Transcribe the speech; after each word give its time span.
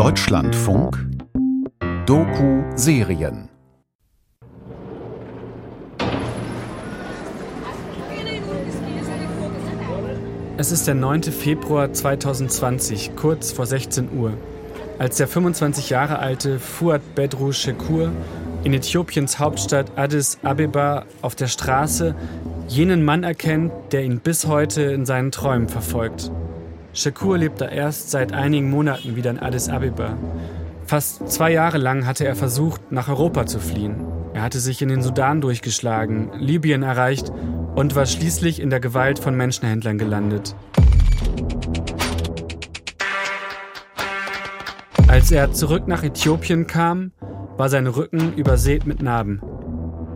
Deutschlandfunk 0.00 0.98
Doku-Serien 2.06 3.50
Es 10.56 10.72
ist 10.72 10.86
der 10.86 10.94
9. 10.94 11.24
Februar 11.24 11.92
2020, 11.92 13.14
kurz 13.14 13.52
vor 13.52 13.66
16 13.66 14.08
Uhr, 14.18 14.32
als 14.98 15.18
der 15.18 15.28
25 15.28 15.90
Jahre 15.90 16.18
alte 16.18 16.58
Fuad 16.58 17.02
Bedru 17.14 17.52
Shekur 17.52 18.10
in 18.64 18.72
Äthiopiens 18.72 19.38
Hauptstadt 19.38 19.98
Addis 19.98 20.38
Abeba 20.42 21.04
auf 21.20 21.34
der 21.34 21.48
Straße 21.48 22.14
jenen 22.68 23.04
Mann 23.04 23.22
erkennt, 23.22 23.70
der 23.92 24.04
ihn 24.04 24.20
bis 24.20 24.46
heute 24.46 24.80
in 24.80 25.04
seinen 25.04 25.30
Träumen 25.30 25.68
verfolgt. 25.68 26.32
Shakur 26.92 27.38
lebt 27.38 27.60
da 27.60 27.68
erst 27.68 28.10
seit 28.10 28.32
einigen 28.32 28.70
Monaten 28.70 29.14
wieder 29.14 29.30
in 29.30 29.38
Addis 29.38 29.68
Abeba. 29.68 30.16
Fast 30.84 31.30
zwei 31.30 31.52
Jahre 31.52 31.78
lang 31.78 32.04
hatte 32.04 32.26
er 32.26 32.34
versucht, 32.34 32.90
nach 32.90 33.08
Europa 33.08 33.46
zu 33.46 33.60
fliehen. 33.60 34.04
Er 34.34 34.42
hatte 34.42 34.58
sich 34.58 34.82
in 34.82 34.88
den 34.88 35.02
Sudan 35.02 35.40
durchgeschlagen, 35.40 36.30
Libyen 36.38 36.82
erreicht 36.82 37.30
und 37.76 37.94
war 37.94 38.06
schließlich 38.06 38.60
in 38.60 38.70
der 38.70 38.80
Gewalt 38.80 39.20
von 39.20 39.36
Menschenhändlern 39.36 39.98
gelandet. 39.98 40.56
Als 45.06 45.30
er 45.30 45.52
zurück 45.52 45.86
nach 45.86 46.02
Äthiopien 46.02 46.66
kam, 46.66 47.12
war 47.56 47.68
sein 47.68 47.86
Rücken 47.86 48.34
übersät 48.34 48.86
mit 48.86 49.02
Narben. 49.02 49.40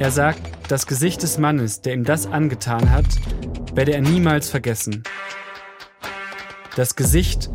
Er 0.00 0.10
sagt, 0.10 0.40
das 0.68 0.86
Gesicht 0.86 1.22
des 1.22 1.38
Mannes, 1.38 1.82
der 1.82 1.94
ihm 1.94 2.04
das 2.04 2.26
angetan 2.26 2.90
hat, 2.90 3.06
werde 3.74 3.92
er 3.92 4.00
niemals 4.00 4.50
vergessen. 4.50 5.04
Das 6.76 6.96
Gesicht 6.96 7.50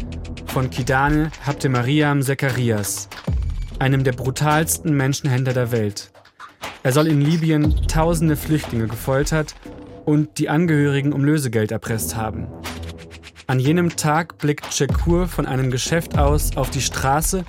von 0.46 0.70
Kidane 0.70 1.30
Habtemariam 1.46 2.22
Zacharias, 2.22 3.10
einem 3.78 4.06
der 4.06 4.14
brutalsten 4.14 4.96
Menschenhändler 4.96 5.52
der 5.52 5.74
Welt. 5.74 6.12
Er 6.84 6.94
soll 6.94 7.08
in 7.08 7.20
Libyen 7.20 7.86
tausende 7.88 8.38
Flüchtlinge 8.38 8.88
gefoltert 8.88 9.56
und 10.06 10.38
die 10.38 10.48
Angehörigen 10.48 11.12
um 11.12 11.26
Lösegeld 11.26 11.74
erpresst 11.74 12.16
haben. 12.16 12.48
An 13.46 13.60
jenem 13.60 13.98
Tag 13.98 14.38
blickt 14.38 14.74
Shekur 14.74 15.28
von 15.28 15.46
einem 15.46 15.70
Geschäft 15.70 16.18
aus 16.18 16.56
auf 16.56 16.70
die 16.70 16.82
Straße 16.82 17.44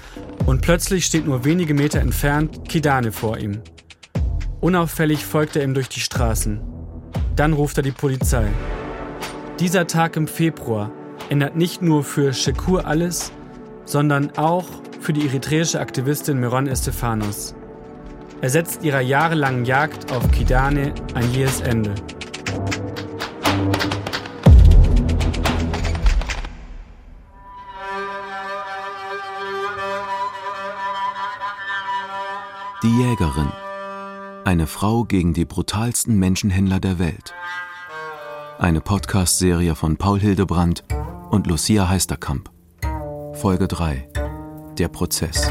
und 0.46 0.62
plötzlich 0.62 1.06
steht 1.06 1.24
nur 1.24 1.44
wenige 1.44 1.74
Meter 1.74 2.00
entfernt 2.00 2.68
Kidane 2.68 3.12
vor 3.12 3.38
ihm. 3.38 3.62
Unauffällig 4.60 5.24
folgt 5.24 5.54
er 5.54 5.62
ihm 5.62 5.74
durch 5.74 5.88
die 5.88 6.00
Straßen. 6.00 6.60
Dann 7.36 7.52
ruft 7.52 7.76
er 7.76 7.84
die 7.84 7.92
Polizei. 7.92 8.48
Dieser 9.60 9.86
Tag 9.86 10.16
im 10.16 10.26
Februar 10.26 10.90
ändert 11.30 11.56
nicht 11.56 11.80
nur 11.80 12.02
für 12.04 12.34
Shekur 12.34 12.86
alles, 12.86 13.32
sondern 13.84 14.36
auch 14.36 14.66
für 15.00 15.12
die 15.12 15.26
eritreische 15.26 15.80
Aktivistin 15.80 16.38
Meron 16.38 16.66
Estefanos. 16.66 17.54
Er 18.42 18.50
setzt 18.50 18.82
ihrer 18.82 19.00
jahrelangen 19.00 19.64
Jagd 19.64 20.12
auf 20.12 20.28
Kidane 20.32 20.92
ein 21.14 21.32
jähes 21.32 21.60
Ende. 21.60 21.94
Die 32.82 32.98
Jägerin. 32.98 33.52
Eine 34.44 34.66
Frau 34.66 35.04
gegen 35.04 35.34
die 35.34 35.44
brutalsten 35.44 36.18
Menschenhändler 36.18 36.80
der 36.80 36.98
Welt. 36.98 37.34
Eine 38.58 38.80
Podcast-Serie 38.80 39.74
von 39.74 39.96
Paul 39.96 40.18
Hildebrandt 40.18 40.82
und 41.30 41.46
Lucia 41.46 41.88
Heisterkamp. 41.88 42.50
Folge 43.34 43.68
3. 43.68 44.08
Der 44.78 44.88
Prozess. 44.88 45.50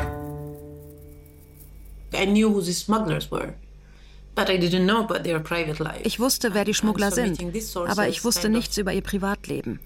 Ich 6.03 6.19
wusste, 6.19 6.53
wer 6.53 6.65
die 6.65 6.73
Schmuggler 6.73 7.11
sind, 7.11 7.39
aber 7.87 8.07
ich 8.07 8.23
wusste 8.23 8.49
nichts 8.49 8.77
über 8.77 8.93
ihr 8.93 9.01
Privatleben. 9.01 9.79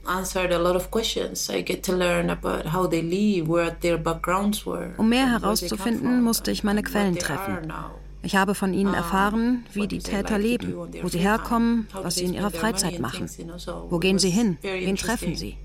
Um 4.98 5.10
mehr 5.10 5.30
herauszufinden, 5.30 6.22
musste 6.22 6.52
ich 6.52 6.64
meine 6.64 6.84
Quellen 6.84 7.18
treffen. 7.18 7.74
Ich 8.24 8.38
habe 8.38 8.56
von 8.56 8.74
ihnen 8.74 8.94
erfahren, 8.94 9.66
wie 9.74 9.88
die 9.88 10.00
Täter 10.00 10.38
leben, 10.38 10.74
wo 11.02 11.10
sie 11.10 11.20
herkommen, 11.20 11.88
was 11.92 12.16
sie 12.16 12.24
in 12.24 12.34
ihrer 12.34 12.52
Freizeit 12.52 13.00
machen. 13.00 13.30
Wo 13.90 14.00
gehen 14.00 14.18
sie 14.18 14.30
hin? 14.30 14.58
Wen 14.62 14.96
treffen 14.96 15.36
sie? 15.36 15.58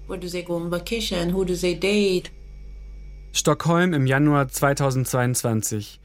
Stockholm 3.33 3.95
im 3.95 4.07
Januar 4.07 4.49
2022. 4.49 6.01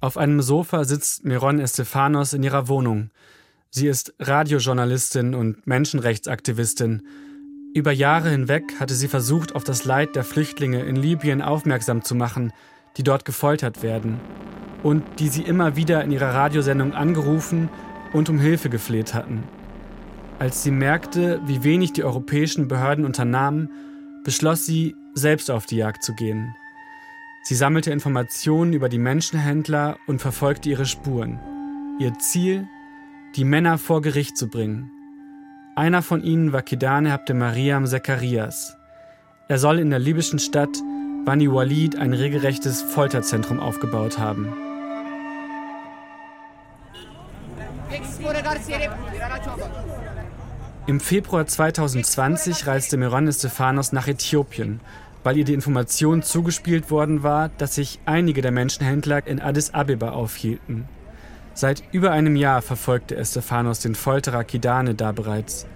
Auf 0.00 0.16
einem 0.16 0.42
Sofa 0.42 0.84
sitzt 0.84 1.24
Miron 1.24 1.58
Estefanos 1.58 2.34
in 2.34 2.44
ihrer 2.44 2.68
Wohnung. 2.68 3.10
Sie 3.70 3.88
ist 3.88 4.14
Radiojournalistin 4.20 5.34
und 5.34 5.66
Menschenrechtsaktivistin. 5.66 7.02
Über 7.74 7.90
Jahre 7.90 8.30
hinweg 8.30 8.62
hatte 8.78 8.94
sie 8.94 9.08
versucht, 9.08 9.56
auf 9.56 9.64
das 9.64 9.84
Leid 9.84 10.14
der 10.14 10.22
Flüchtlinge 10.24 10.84
in 10.84 10.94
Libyen 10.94 11.42
aufmerksam 11.42 12.04
zu 12.04 12.14
machen, 12.14 12.52
die 12.96 13.02
dort 13.02 13.24
gefoltert 13.24 13.82
werden 13.82 14.20
und 14.82 15.02
die 15.18 15.28
sie 15.28 15.42
immer 15.42 15.76
wieder 15.76 16.02
in 16.04 16.12
ihrer 16.12 16.34
Radiosendung 16.34 16.94
angerufen 16.94 17.68
und 18.12 18.28
um 18.28 18.38
Hilfe 18.38 18.70
gefleht 18.70 19.14
hatten. 19.14 19.44
Als 20.38 20.62
sie 20.62 20.70
merkte, 20.70 21.40
wie 21.46 21.64
wenig 21.64 21.92
die 21.92 22.04
europäischen 22.04 22.68
Behörden 22.68 23.04
unternahmen, 23.04 23.70
beschloss 24.24 24.66
sie, 24.66 24.94
selbst 25.14 25.50
auf 25.50 25.64
die 25.64 25.76
Jagd 25.76 26.02
zu 26.02 26.14
gehen. 26.14 26.54
Sie 27.42 27.54
sammelte 27.54 27.90
Informationen 27.90 28.74
über 28.74 28.88
die 28.88 28.98
Menschenhändler 28.98 29.96
und 30.06 30.20
verfolgte 30.20 30.68
ihre 30.68 30.84
Spuren. 30.84 31.40
Ihr 31.98 32.18
Ziel, 32.18 32.68
die 33.34 33.44
Männer 33.44 33.78
vor 33.78 34.02
Gericht 34.02 34.36
zu 34.36 34.48
bringen. 34.48 34.90
Einer 35.74 36.02
von 36.02 36.22
ihnen 36.22 36.52
war 36.52 36.62
Kidane 36.62 37.12
Habte 37.12 37.34
Mariam 37.34 37.86
Zacharias. 37.86 38.76
Er 39.48 39.58
soll 39.58 39.78
in 39.78 39.90
der 39.90 39.98
libyschen 39.98 40.38
Stadt 40.38 40.82
Bani 41.26 41.52
Walid 41.52 41.98
ein 41.98 42.14
regelrechtes 42.14 42.82
Folterzentrum 42.82 43.58
aufgebaut 43.58 44.16
haben. 44.16 44.52
Im 50.86 51.00
Februar 51.00 51.44
2020 51.44 52.68
reiste 52.68 52.96
Meron 52.96 53.32
Stefanos 53.32 53.90
nach 53.90 54.06
Äthiopien, 54.06 54.78
weil 55.24 55.36
ihr 55.36 55.44
die 55.44 55.54
Information 55.54 56.22
zugespielt 56.22 56.92
worden 56.92 57.24
war, 57.24 57.48
dass 57.58 57.74
sich 57.74 57.98
einige 58.06 58.40
der 58.40 58.52
Menschenhändler 58.52 59.26
in 59.26 59.40
Addis 59.40 59.74
Abeba 59.74 60.10
aufhielten. 60.10 60.84
Seit 61.54 61.82
über 61.90 62.12
einem 62.12 62.36
Jahr 62.36 62.62
verfolgte 62.62 63.16
Estefanos 63.16 63.80
den 63.80 63.96
Folterer 63.96 64.44
Kidane 64.44 64.94
da 64.94 65.10
bereits. 65.10 65.66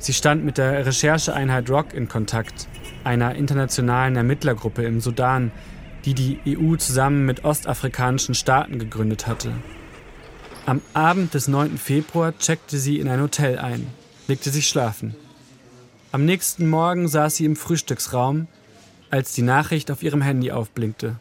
Sie 0.00 0.12
stand 0.12 0.44
mit 0.44 0.58
der 0.58 0.84
Rechercheeinheit 0.84 1.70
ROC 1.70 1.94
in 1.94 2.08
Kontakt, 2.08 2.66
einer 3.04 3.34
internationalen 3.34 4.16
Ermittlergruppe 4.16 4.84
im 4.84 5.00
Sudan, 5.00 5.50
die 6.04 6.14
die 6.14 6.38
EU 6.46 6.76
zusammen 6.76 7.26
mit 7.26 7.44
ostafrikanischen 7.44 8.34
Staaten 8.34 8.78
gegründet 8.78 9.26
hatte. 9.26 9.52
Am 10.66 10.82
Abend 10.92 11.34
des 11.34 11.48
9. 11.48 11.78
Februar 11.78 12.36
checkte 12.38 12.78
sie 12.78 12.98
in 12.98 13.08
ein 13.08 13.20
Hotel 13.20 13.58
ein, 13.58 13.86
legte 14.26 14.50
sich 14.50 14.68
schlafen. 14.68 15.14
Am 16.12 16.24
nächsten 16.24 16.68
Morgen 16.68 17.08
saß 17.08 17.36
sie 17.36 17.44
im 17.44 17.56
Frühstücksraum, 17.56 18.46
als 19.10 19.32
die 19.32 19.42
Nachricht 19.42 19.90
auf 19.90 20.02
ihrem 20.02 20.22
Handy 20.22 20.50
aufblinkte. 20.50 21.16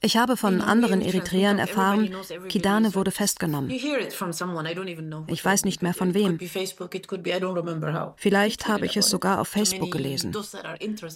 Ich 0.00 0.16
habe 0.16 0.36
von 0.36 0.60
anderen 0.60 1.00
Eritreern 1.00 1.58
erfahren, 1.58 2.10
Kidane 2.48 2.94
wurde 2.94 3.10
festgenommen. 3.10 3.70
Ich 3.70 5.44
weiß 5.44 5.64
nicht 5.64 5.82
mehr 5.82 5.94
von 5.94 6.14
wem. 6.14 6.38
Vielleicht 8.16 8.68
habe 8.68 8.86
ich 8.86 8.96
es 8.96 9.10
sogar 9.10 9.40
auf 9.40 9.48
Facebook 9.48 9.90
gelesen. 9.90 10.36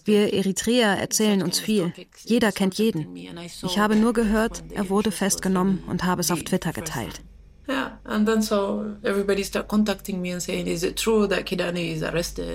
Wir 0.04 0.32
Eritreer 0.32 0.99
erzählen 0.99 1.43
uns 1.43 1.58
viel. 1.58 1.93
Jeder 2.25 2.52
kennt 2.52 2.75
jeden. 2.75 3.17
Ich 3.17 3.78
habe 3.78 3.96
nur 3.96 4.12
gehört, 4.12 4.64
er 4.72 4.88
wurde 4.88 5.11
festgenommen 5.11 5.82
und 5.87 6.05
habe 6.05 6.20
es 6.20 6.31
auf 6.31 6.43
Twitter 6.43 6.72
geteilt. 6.72 7.22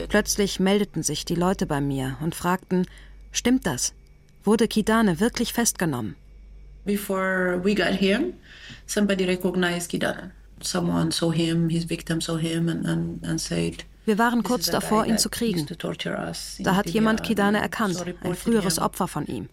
Plötzlich 0.10 0.60
meldeten 0.60 1.04
sich 1.04 1.26
die 1.26 1.36
Leute 1.36 1.66
bei 1.68 1.82
mir 1.82 2.18
und 2.22 2.36
fragten, 2.36 2.88
Stimmt 3.34 3.66
das? 3.66 3.94
Wurde 4.44 4.68
Kidane 4.68 5.20
wirklich 5.20 5.52
festgenommen? 5.54 6.16
Before 6.86 7.60
we 7.64 7.74
got 7.76 8.00
him, 8.00 8.34
somebody 8.86 9.26
recognized 9.26 9.90
Kidane. 9.90 10.32
Someone 10.62 11.12
saw 11.12 11.32
him, 11.32 11.70
his 11.70 11.84
victim 11.90 12.22
saw 12.22 12.38
him 12.38 12.70
and, 12.70 12.86
and, 12.86 13.26
and 13.26 13.42
said, 13.42 13.86
wir 14.06 14.18
waren 14.18 14.44
kurz 14.44 14.70
davor, 14.70 15.06
ihn 15.06 15.18
zu 15.18 15.30
kriegen. 15.30 15.66
Da 16.60 16.76
hat 16.76 16.90
jemand 16.90 17.24
Kidane 17.24 17.60
erkannt, 17.60 18.04
ein 18.22 18.36
früheres 18.36 18.80
Opfer 18.80 19.08
von 19.08 19.26
ihm. 19.28 19.50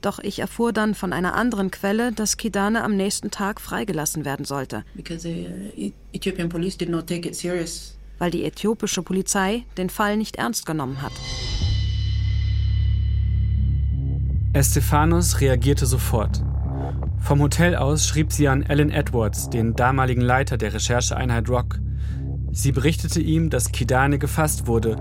Doch 0.00 0.18
ich 0.18 0.38
erfuhr 0.38 0.72
dann 0.72 0.94
von 0.94 1.12
einer 1.12 1.34
anderen 1.34 1.70
Quelle, 1.70 2.12
dass 2.12 2.36
Kidane 2.36 2.82
am 2.82 2.96
nächsten 2.96 3.30
Tag 3.30 3.60
freigelassen 3.60 4.24
werden 4.24 4.44
sollte. 4.44 4.84
Uh, 4.96 5.02
Weil 8.18 8.30
die 8.30 8.44
äthiopische 8.44 9.02
Polizei 9.02 9.64
den 9.78 9.90
Fall 9.90 10.16
nicht 10.16 10.36
ernst 10.36 10.66
genommen 10.66 11.00
hat. 11.02 11.12
Estefanos 14.52 15.40
reagierte 15.40 15.86
sofort. 15.86 16.42
Vom 17.18 17.40
Hotel 17.40 17.76
aus 17.76 18.06
schrieb 18.06 18.32
sie 18.32 18.48
an 18.48 18.64
Alan 18.66 18.90
Edwards, 18.90 19.48
den 19.50 19.74
damaligen 19.74 20.22
Leiter 20.22 20.56
der 20.56 20.74
Rechercheeinheit 20.74 21.48
Rock. 21.48 21.78
Sie 22.50 22.72
berichtete 22.72 23.20
ihm, 23.20 23.48
dass 23.48 23.70
Kidane 23.70 24.18
gefasst 24.18 24.66
wurde 24.66 24.96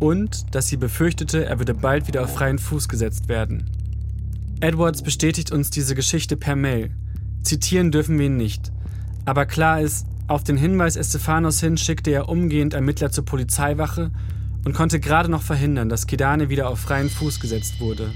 und 0.00 0.54
dass 0.54 0.68
sie 0.68 0.76
befürchtete, 0.76 1.44
er 1.44 1.58
würde 1.58 1.74
bald 1.74 2.08
wieder 2.08 2.22
auf 2.22 2.34
freien 2.34 2.58
Fuß 2.58 2.88
gesetzt 2.88 3.28
werden. 3.28 3.70
Edwards 4.60 5.02
bestätigt 5.02 5.52
uns 5.52 5.70
diese 5.70 5.94
Geschichte 5.94 6.36
per 6.36 6.56
Mail. 6.56 6.90
Zitieren 7.42 7.90
dürfen 7.90 8.18
wir 8.18 8.26
ihn 8.26 8.36
nicht. 8.36 8.72
Aber 9.24 9.46
klar 9.46 9.80
ist, 9.80 10.06
auf 10.26 10.42
den 10.42 10.56
Hinweis 10.56 10.96
Estefanos 10.96 11.60
hin 11.60 11.76
schickte 11.76 12.10
er 12.10 12.28
umgehend 12.28 12.72
Ermittler 12.72 13.10
zur 13.10 13.24
Polizeiwache 13.24 14.10
und 14.64 14.74
konnte 14.74 15.00
gerade 15.00 15.30
noch 15.30 15.42
verhindern, 15.42 15.88
dass 15.88 16.06
Kidane 16.06 16.48
wieder 16.48 16.70
auf 16.70 16.80
freien 16.80 17.10
Fuß 17.10 17.40
gesetzt 17.40 17.80
wurde. 17.80 18.10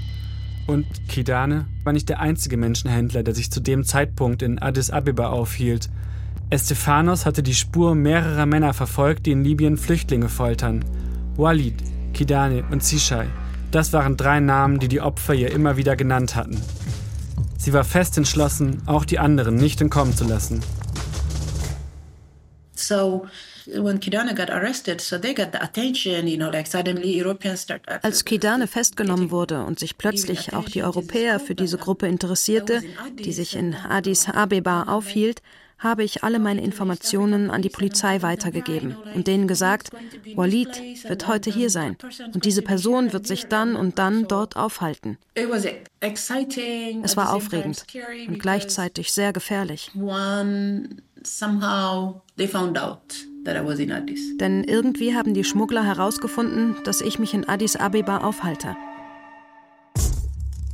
Und 0.65 0.85
Kidane 1.07 1.65
war 1.83 1.93
nicht 1.93 2.09
der 2.09 2.19
einzige 2.19 2.57
Menschenhändler, 2.57 3.23
der 3.23 3.35
sich 3.35 3.51
zu 3.51 3.59
dem 3.59 3.83
Zeitpunkt 3.83 4.41
in 4.41 4.59
Addis 4.59 4.89
Abeba 4.89 5.29
aufhielt. 5.29 5.89
Estefanos 6.49 7.25
hatte 7.25 7.43
die 7.43 7.53
Spur 7.53 7.93
mehrerer 7.93 8.45
Männer 8.47 8.73
verfolgt, 8.73 9.25
die 9.25 9.31
in 9.31 9.43
Libyen 9.43 9.77
Flüchtlinge 9.77 10.29
foltern. 10.29 10.83
Walid, 11.39 11.75
Kidane 12.13 12.65
und 12.69 12.83
Zishai. 12.83 13.29
Das 13.71 13.93
waren 13.93 14.17
drei 14.17 14.41
Namen, 14.41 14.79
die 14.79 14.89
die 14.89 14.99
Opfer 14.99 15.33
ihr 15.33 15.51
immer 15.51 15.77
wieder 15.77 15.95
genannt 15.95 16.35
hatten. 16.35 16.61
Sie 17.57 17.71
war 17.71 17.85
fest 17.85 18.17
entschlossen, 18.17 18.81
auch 18.87 19.05
die 19.05 19.19
anderen 19.19 19.55
nicht 19.55 19.79
entkommen 19.79 20.13
zu 20.13 20.25
lassen. 20.25 20.61
So 22.75 23.25
als 28.01 28.25
Kidane 28.25 28.67
festgenommen 28.67 29.31
wurde 29.31 29.63
und 29.63 29.79
sich 29.79 29.97
plötzlich 29.97 30.53
auch 30.53 30.65
die 30.65 30.83
Europäer 30.83 31.39
für 31.39 31.55
diese 31.55 31.77
Gruppe 31.77 32.07
interessierte, 32.07 32.81
die 33.17 33.31
sich 33.31 33.55
in 33.55 33.75
Addis 33.75 34.27
Abeba 34.27 34.83
aufhielt, 34.83 35.41
habe 35.79 36.03
ich 36.03 36.23
alle 36.23 36.39
meine 36.39 36.61
Informationen 36.61 37.49
an 37.49 37.61
die 37.61 37.69
Polizei 37.69 38.21
weitergegeben 38.21 38.95
und 39.15 39.27
denen 39.27 39.47
gesagt, 39.47 39.89
Walid 40.35 40.69
wird 41.07 41.27
heute 41.27 41.49
hier 41.49 41.69
sein 41.69 41.97
und 42.33 42.45
diese 42.45 42.61
Person 42.61 43.13
wird 43.13 43.25
sich 43.25 43.47
dann 43.47 43.75
und 43.75 43.97
dann 43.97 44.27
dort 44.27 44.57
aufhalten. 44.57 45.17
Es 45.35 47.17
war 47.17 47.33
aufregend 47.33 47.85
und 48.27 48.39
gleichzeitig 48.39 49.11
sehr 49.11 49.33
gefährlich. 49.33 49.91
Denn 54.39 54.63
irgendwie 54.63 55.15
haben 55.15 55.33
die 55.33 55.43
Schmuggler 55.43 55.83
herausgefunden, 55.83 56.75
dass 56.83 57.01
ich 57.01 57.19
mich 57.19 57.33
in 57.33 57.47
Addis 57.47 57.75
Abeba 57.77 58.17
aufhalte. 58.19 58.75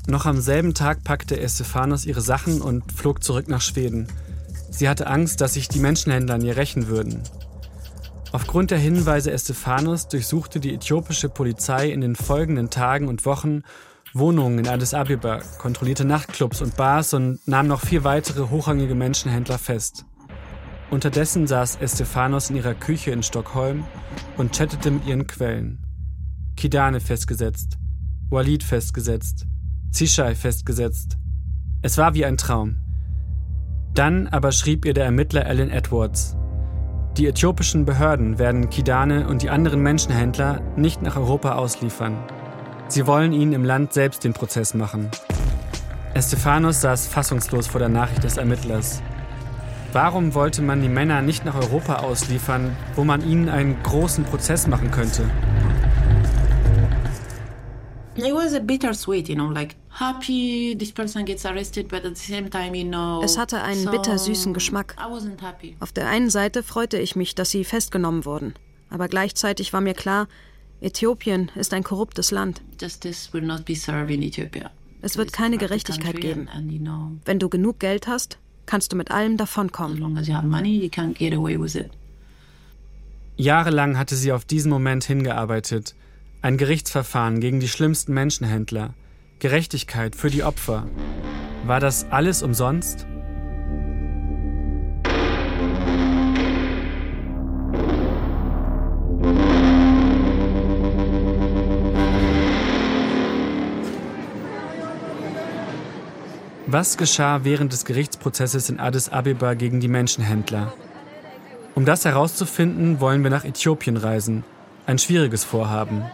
Noch 0.07 0.25
am 0.27 0.39
selben 0.39 0.75
Tag 0.75 1.03
packte 1.03 1.39
Estefanos 1.39 2.05
ihre 2.05 2.21
Sachen 2.21 2.61
und 2.61 2.91
flog 2.91 3.23
zurück 3.23 3.47
nach 3.47 3.61
Schweden. 3.61 4.07
Sie 4.77 4.89
hatte 4.89 5.07
Angst, 5.07 5.39
dass 5.41 5.53
sich 5.53 5.69
die 5.69 5.79
Menschenhändler 5.79 6.35
an 6.35 6.41
ihr 6.41 6.57
rächen 6.57 6.87
würden. 6.87 7.23
Aufgrund 8.33 8.71
der 8.71 8.77
Hinweise 8.77 9.31
Estefanos 9.31 10.09
durchsuchte 10.09 10.59
die 10.59 10.73
äthiopische 10.73 11.29
Polizei 11.29 11.89
in 11.89 12.01
den 12.01 12.15
folgenden 12.15 12.69
Tagen 12.69 13.07
und 13.07 13.25
Wochen 13.25 13.61
Wohnungen 14.13 14.59
in 14.59 14.67
Addis 14.67 14.93
Abeba, 14.93 15.39
kontrollierte 15.57 16.05
Nachtclubs 16.05 16.61
und 16.61 16.75
Bars 16.75 17.13
und 17.13 17.45
nahm 17.47 17.67
noch 17.67 17.81
vier 17.81 18.03
weitere 18.03 18.49
hochrangige 18.49 18.95
Menschenhändler 18.95 19.57
fest. 19.57 20.05
Unterdessen 20.89 21.47
saß 21.47 21.77
Estefanos 21.77 22.49
in 22.49 22.55
ihrer 22.55 22.75
Küche 22.75 23.11
in 23.11 23.23
Stockholm 23.23 23.85
und 24.37 24.55
chattete 24.55 24.91
mit 24.91 25.05
ihren 25.05 25.27
Quellen. 25.27 25.85
Kidane 26.55 26.99
festgesetzt, 26.99 27.77
Walid 28.29 28.63
festgesetzt, 28.63 29.47
Zishai 29.91 30.35
festgesetzt. 30.35 31.17
Es 31.81 31.97
war 31.97 32.13
wie 32.13 32.25
ein 32.25 32.37
Traum. 32.37 32.84
Dann 33.95 34.27
aber 34.27 34.51
schrieb 34.51 34.85
ihr 34.85 34.93
der 34.93 35.05
Ermittler 35.05 35.45
Alan 35.45 35.69
Edwards. 35.69 36.35
Die 37.15 37.27
äthiopischen 37.27 37.85
Behörden 37.85 38.37
werden 38.37 38.69
Kidane 38.69 39.25
und 39.25 39.41
die 39.41 39.49
anderen 39.49 39.81
Menschenhändler 39.81 40.61
nicht 40.75 41.01
nach 41.01 41.15
Europa 41.15 41.55
ausliefern. 41.55 42.17
Sie 42.89 43.07
wollen 43.07 43.31
ihnen 43.31 43.53
im 43.53 43.63
Land 43.63 43.93
selbst 43.93 44.25
den 44.25 44.33
Prozess 44.33 44.73
machen. 44.73 45.09
Estefanos 46.13 46.81
saß 46.81 47.07
fassungslos 47.07 47.67
vor 47.67 47.79
der 47.79 47.87
Nachricht 47.87 48.25
des 48.25 48.35
Ermittlers. 48.35 49.01
Warum 49.93 50.33
wollte 50.33 50.61
man 50.61 50.81
die 50.81 50.89
Männer 50.89 51.21
nicht 51.21 51.45
nach 51.45 51.55
Europa 51.55 51.99
ausliefern, 51.99 52.75
wo 52.95 53.05
man 53.05 53.25
ihnen 53.25 53.47
einen 53.47 53.81
großen 53.81 54.25
Prozess 54.25 54.67
machen 54.67 54.91
könnte? 54.91 55.23
Es 63.23 63.37
hatte 63.37 63.61
einen 63.61 63.85
bittersüßen 63.85 64.53
Geschmack. 64.53 64.95
Auf 65.79 65.91
der 65.93 66.09
einen 66.09 66.29
Seite 66.29 66.63
freute 66.63 66.97
ich 66.97 67.15
mich, 67.15 67.33
dass 67.33 67.51
sie 67.51 67.63
festgenommen 67.63 68.25
wurden, 68.25 68.55
aber 68.89 69.07
gleichzeitig 69.07 69.71
war 69.71 69.79
mir 69.79 69.93
klar, 69.93 70.27
Äthiopien 70.81 71.49
ist 71.55 71.73
ein 71.73 71.83
korruptes 71.83 72.31
Land. 72.31 72.61
Es 75.01 75.17
wird 75.17 75.31
keine 75.31 75.57
Gerechtigkeit 75.57 76.19
geben. 76.19 76.49
Wenn 77.23 77.39
du 77.39 77.47
genug 77.47 77.79
Geld 77.79 78.07
hast, 78.07 78.37
kannst 78.65 78.91
du 78.91 78.97
mit 78.97 79.11
allem 79.11 79.37
davonkommen. 79.37 79.97
Jahrelang 83.37 83.97
hatte 83.97 84.15
sie 84.15 84.33
auf 84.33 84.43
diesen 84.43 84.69
Moment 84.71 85.05
hingearbeitet. 85.05 85.95
Ein 86.41 86.57
Gerichtsverfahren 86.57 87.39
gegen 87.39 87.61
die 87.61 87.69
schlimmsten 87.69 88.13
Menschenhändler. 88.13 88.93
Gerechtigkeit 89.39 90.15
für 90.15 90.29
die 90.29 90.43
Opfer. 90.43 90.87
War 91.65 91.79
das 91.79 92.05
alles 92.09 92.41
umsonst? 92.41 93.05
Was 106.67 106.97
geschah 106.97 107.43
während 107.43 107.71
des 107.73 107.85
Gerichtsprozesses 107.85 108.69
in 108.69 108.79
Addis 108.79 109.09
Abeba 109.09 109.53
gegen 109.53 109.79
die 109.79 109.87
Menschenhändler? 109.87 110.73
Um 111.75 111.85
das 111.85 112.05
herauszufinden, 112.05 112.99
wollen 112.99 113.23
wir 113.23 113.29
nach 113.29 113.45
Äthiopien 113.45 113.97
reisen. 113.97 114.43
Ein 114.85 114.97
schwieriges 114.97 115.43
Vorhaben. 115.43 116.05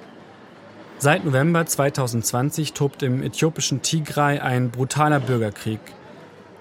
Seit 1.04 1.26
November 1.26 1.66
2020 1.66 2.74
tobt 2.74 3.02
im 3.02 3.24
äthiopischen 3.24 3.82
Tigray 3.82 4.38
ein 4.38 4.70
brutaler 4.70 5.20
Bürgerkrieg. 5.20 5.80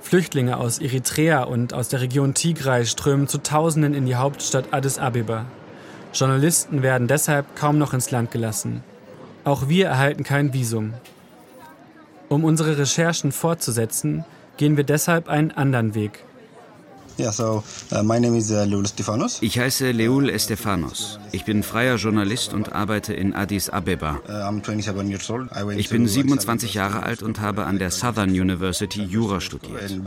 Flüchtlinge 0.00 0.56
aus 0.56 0.78
Eritrea 0.78 1.42
und 1.42 1.74
aus 1.74 1.90
der 1.90 2.00
Region 2.00 2.32
Tigray 2.32 2.86
strömen 2.86 3.28
zu 3.28 3.42
Tausenden 3.42 3.92
in 3.92 4.06
die 4.06 4.14
Hauptstadt 4.14 4.72
Addis 4.72 4.98
Abeba. 4.98 5.44
Journalisten 6.14 6.80
werden 6.80 7.06
deshalb 7.06 7.54
kaum 7.54 7.76
noch 7.76 7.92
ins 7.92 8.12
Land 8.12 8.30
gelassen. 8.30 8.82
Auch 9.44 9.68
wir 9.68 9.88
erhalten 9.88 10.24
kein 10.24 10.54
Visum. 10.54 10.94
Um 12.30 12.42
unsere 12.42 12.78
Recherchen 12.78 13.32
fortzusetzen, 13.32 14.24
gehen 14.56 14.78
wir 14.78 14.84
deshalb 14.84 15.28
einen 15.28 15.50
anderen 15.50 15.94
Weg. 15.94 16.24
Uh, 17.20 17.62
uh, 17.92 19.24
ich 19.40 19.58
heiße 19.58 19.92
Leul 19.92 20.30
Estefanos. 20.30 21.18
Ich 21.32 21.44
bin 21.44 21.62
freier 21.62 21.96
Journalist 21.96 22.54
und 22.54 22.72
arbeite 22.72 23.12
in 23.14 23.34
Addis 23.34 23.68
Abeba. 23.68 24.20
Uh, 24.28 25.70
ich 25.72 25.88
bin 25.90 26.08
27 26.08 26.74
Jahre 26.74 27.02
alt 27.02 27.22
und 27.22 27.40
habe 27.40 27.66
an 27.66 27.78
der 27.78 27.90
Southern 27.90 28.30
University 28.30 29.02
Jura 29.02 29.40
studiert. 29.40 30.00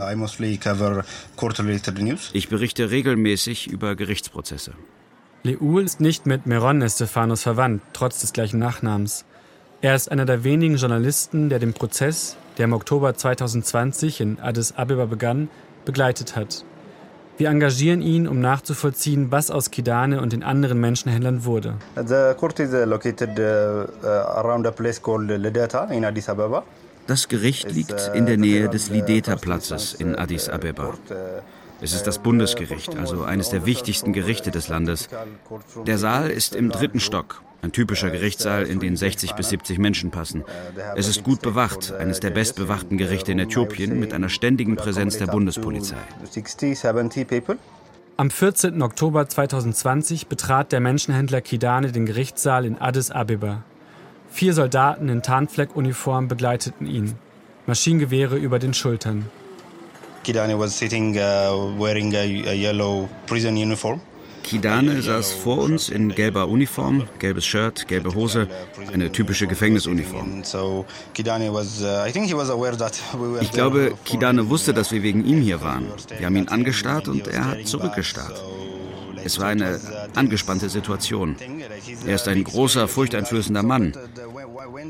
Ich 2.32 2.48
berichte 2.48 2.90
regelmäßig 2.90 3.66
über 3.68 3.94
Gerichtsprozesse. 3.94 4.72
Leul 5.44 5.84
ist 5.84 6.00
nicht 6.00 6.26
mit 6.26 6.46
Meron 6.46 6.80
Estefanos 6.82 7.42
verwandt, 7.42 7.82
trotz 7.92 8.22
des 8.22 8.32
gleichen 8.32 8.58
Nachnamens. 8.58 9.24
Er 9.82 9.94
ist 9.94 10.10
einer 10.10 10.24
der 10.24 10.42
wenigen 10.42 10.76
Journalisten, 10.76 11.50
der 11.50 11.58
den 11.58 11.74
Prozess, 11.74 12.36
der 12.56 12.64
im 12.64 12.72
Oktober 12.72 13.14
2020 13.14 14.22
in 14.22 14.40
Addis 14.40 14.72
Abeba 14.72 15.04
begann, 15.04 15.50
begleitet 15.84 16.36
hat. 16.36 16.64
Wir 17.36 17.48
engagieren 17.48 18.00
ihn, 18.00 18.28
um 18.28 18.40
nachzuvollziehen, 18.40 19.32
was 19.32 19.50
aus 19.50 19.70
Kidane 19.70 20.20
und 20.20 20.32
den 20.32 20.44
anderen 20.44 20.80
Menschenhändlern 20.80 21.44
wurde. 21.44 21.74
Das 27.06 27.28
Gericht 27.28 27.72
liegt 27.72 28.10
in 28.14 28.26
der 28.26 28.36
Nähe 28.36 28.68
des 28.68 28.90
Lideta-Platzes 28.90 29.94
in 29.94 30.16
Addis 30.16 30.48
Abeba. 30.48 30.94
Es 31.80 31.92
ist 31.92 32.06
das 32.06 32.18
Bundesgericht, 32.18 32.96
also 32.96 33.24
eines 33.24 33.50
der 33.50 33.66
wichtigsten 33.66 34.12
Gerichte 34.12 34.50
des 34.50 34.68
Landes. 34.68 35.08
Der 35.86 35.98
Saal 35.98 36.30
ist 36.30 36.54
im 36.54 36.70
dritten 36.70 37.00
Stock, 37.00 37.42
ein 37.64 37.72
typischer 37.72 38.10
Gerichtssaal, 38.10 38.64
in 38.64 38.78
den 38.78 38.96
60 38.96 39.32
bis 39.32 39.48
70 39.48 39.78
Menschen 39.78 40.10
passen. 40.10 40.44
Es 40.96 41.08
ist 41.08 41.24
gut 41.24 41.40
bewacht, 41.40 41.92
eines 41.92 42.20
der 42.20 42.30
bestbewachten 42.30 42.98
Gerichte 42.98 43.32
in 43.32 43.38
Äthiopien 43.38 43.98
mit 43.98 44.12
einer 44.12 44.28
ständigen 44.28 44.76
Präsenz 44.76 45.18
der 45.18 45.26
Bundespolizei. 45.26 45.96
Am 48.16 48.30
14. 48.30 48.82
Oktober 48.82 49.28
2020 49.28 50.28
betrat 50.28 50.70
der 50.70 50.80
Menschenhändler 50.80 51.40
Kidane 51.40 51.90
den 51.90 52.06
Gerichtssaal 52.06 52.64
in 52.64 52.78
Addis 52.78 53.10
Abeba. 53.10 53.64
Vier 54.30 54.52
Soldaten 54.52 55.08
in 55.08 55.22
Tarnfleckuniform 55.22 56.28
begleiteten 56.28 56.86
ihn, 56.86 57.14
Maschinengewehre 57.66 58.36
über 58.36 58.58
den 58.58 58.74
Schultern. 58.74 59.24
Kidane 60.22 60.58
was 60.58 60.78
sitting 60.78 61.16
uh, 61.16 61.78
wearing 61.78 62.14
a, 62.14 62.50
a 62.50 62.54
yellow 62.54 63.08
prison 63.26 63.56
uniform. 63.56 64.00
Kidane 64.44 65.02
saß 65.02 65.32
vor 65.32 65.58
uns 65.58 65.88
in 65.88 66.10
gelber 66.10 66.48
Uniform, 66.48 67.08
gelbes 67.18 67.46
Shirt, 67.46 67.88
gelbe 67.88 68.14
Hose, 68.14 68.46
eine 68.92 69.10
typische 69.10 69.46
Gefängnisuniform. 69.46 70.42
Ich 73.40 73.50
glaube, 73.50 73.94
Kidane 74.04 74.50
wusste, 74.50 74.74
dass 74.74 74.92
wir 74.92 75.02
wegen 75.02 75.24
ihm 75.24 75.40
hier 75.40 75.62
waren. 75.62 75.86
Wir 76.18 76.26
haben 76.26 76.36
ihn 76.36 76.48
angestarrt 76.48 77.08
und 77.08 77.26
er 77.26 77.46
hat 77.46 77.66
zurückgestarrt. 77.66 78.44
Es 79.24 79.40
war 79.40 79.48
eine 79.48 79.80
angespannte 80.14 80.68
Situation. 80.68 81.36
Er 82.06 82.14
ist 82.14 82.28
ein 82.28 82.44
großer, 82.44 82.86
furchteinflößender 82.86 83.62
Mann. 83.62 83.94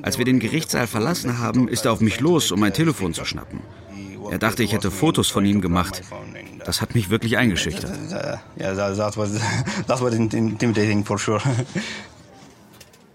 Als 0.03 0.19
wir 0.19 0.25
den 0.25 0.41
Gerichtssaal 0.41 0.89
verlassen 0.89 1.39
haben, 1.39 1.69
ist 1.69 1.85
er 1.85 1.93
auf 1.93 2.01
mich 2.01 2.21
los, 2.21 2.51
um 2.51 2.59
mein 2.59 2.75
Telefon 2.75 3.15
zu 3.15 3.25
schnappen. 3.25 3.61
Er 4.31 4.39
dachte, 4.39 4.65
ich 4.65 4.73
hätte 4.73 4.91
Fotos 4.91 5.29
von 5.29 5.47
ihm 5.47 5.61
gemacht. 5.61 6.03
Das 6.65 6.81
hat 6.81 6.95
mich 6.95 7.11
wirklich 7.11 7.37
eingeschüchtert. 7.37 7.93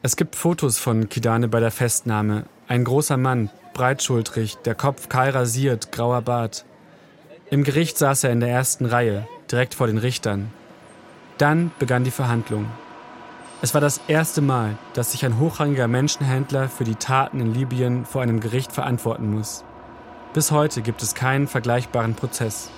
Es 0.02 0.16
gibt 0.16 0.36
Fotos 0.36 0.78
von 0.78 1.10
Kidane 1.10 1.48
bei 1.48 1.60
der 1.60 1.72
Festnahme. 1.72 2.46
Ein 2.68 2.84
großer 2.84 3.18
Mann, 3.18 3.50
breitschultrig, 3.74 4.58
der 4.58 4.76
Kopf 4.76 5.10
kahl 5.10 5.32
rasiert, 5.32 5.92
grauer 5.92 6.22
Bart. 6.22 6.66
Im 7.50 7.64
Gericht 7.64 7.98
saß 7.98 8.24
er 8.26 8.32
in 8.32 8.40
der 8.40 8.50
ersten 8.50 8.86
Reihe, 8.86 9.28
direkt 9.52 9.74
vor 9.74 9.88
den 9.88 9.98
Richtern. 9.98 10.54
Dann 11.38 11.72
begann 11.80 12.04
die 12.04 12.12
Verhandlung. 12.12 12.68
Es 13.62 13.74
war 13.74 13.82
das 13.82 14.00
erste 14.08 14.42
Mal, 14.42 14.78
dass 14.94 15.12
sich 15.12 15.26
ein 15.26 15.40
hochrangiger 15.40 15.88
Menschenhändler 15.88 16.70
für 16.70 16.86
die 16.86 16.96
Taten 16.96 17.42
in 17.42 17.54
Libyen 17.54 18.06
vor 18.06 18.22
einem 18.22 18.40
Gericht 18.40 18.72
verantworten 18.72 19.30
muss. 19.32 19.66
Bis 20.34 20.52
heute 20.52 20.82
gibt 20.82 21.02
es 21.02 21.16
keinen 21.16 21.48
vergleichbaren 21.48 22.16
Prozess. 22.16 22.70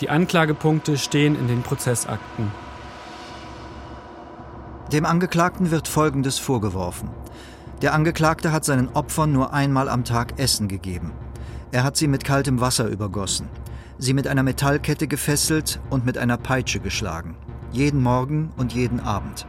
Die 0.00 0.10
Anklagepunkte 0.10 0.98
stehen 0.98 1.36
in 1.36 1.46
den 1.46 1.62
Prozessakten. 1.62 2.50
Dem 4.92 5.04
Angeklagten 5.06 5.70
wird 5.70 5.88
Folgendes 5.88 6.38
vorgeworfen. 6.38 7.10
Der 7.82 7.94
Angeklagte 7.94 8.52
hat 8.52 8.64
seinen 8.64 8.88
Opfern 8.90 9.32
nur 9.32 9.52
einmal 9.52 9.88
am 9.88 10.04
Tag 10.04 10.38
Essen 10.38 10.68
gegeben. 10.68 11.12
Er 11.70 11.84
hat 11.84 11.96
sie 11.96 12.08
mit 12.08 12.24
kaltem 12.24 12.60
Wasser 12.60 12.86
übergossen, 12.86 13.48
sie 13.98 14.12
mit 14.12 14.26
einer 14.26 14.42
Metallkette 14.42 15.06
gefesselt 15.08 15.80
und 15.88 16.04
mit 16.04 16.18
einer 16.18 16.36
Peitsche 16.36 16.80
geschlagen. 16.80 17.36
Jeden 17.72 18.02
Morgen 18.02 18.52
und 18.56 18.74
jeden 18.74 19.00
Abend. 19.00 19.46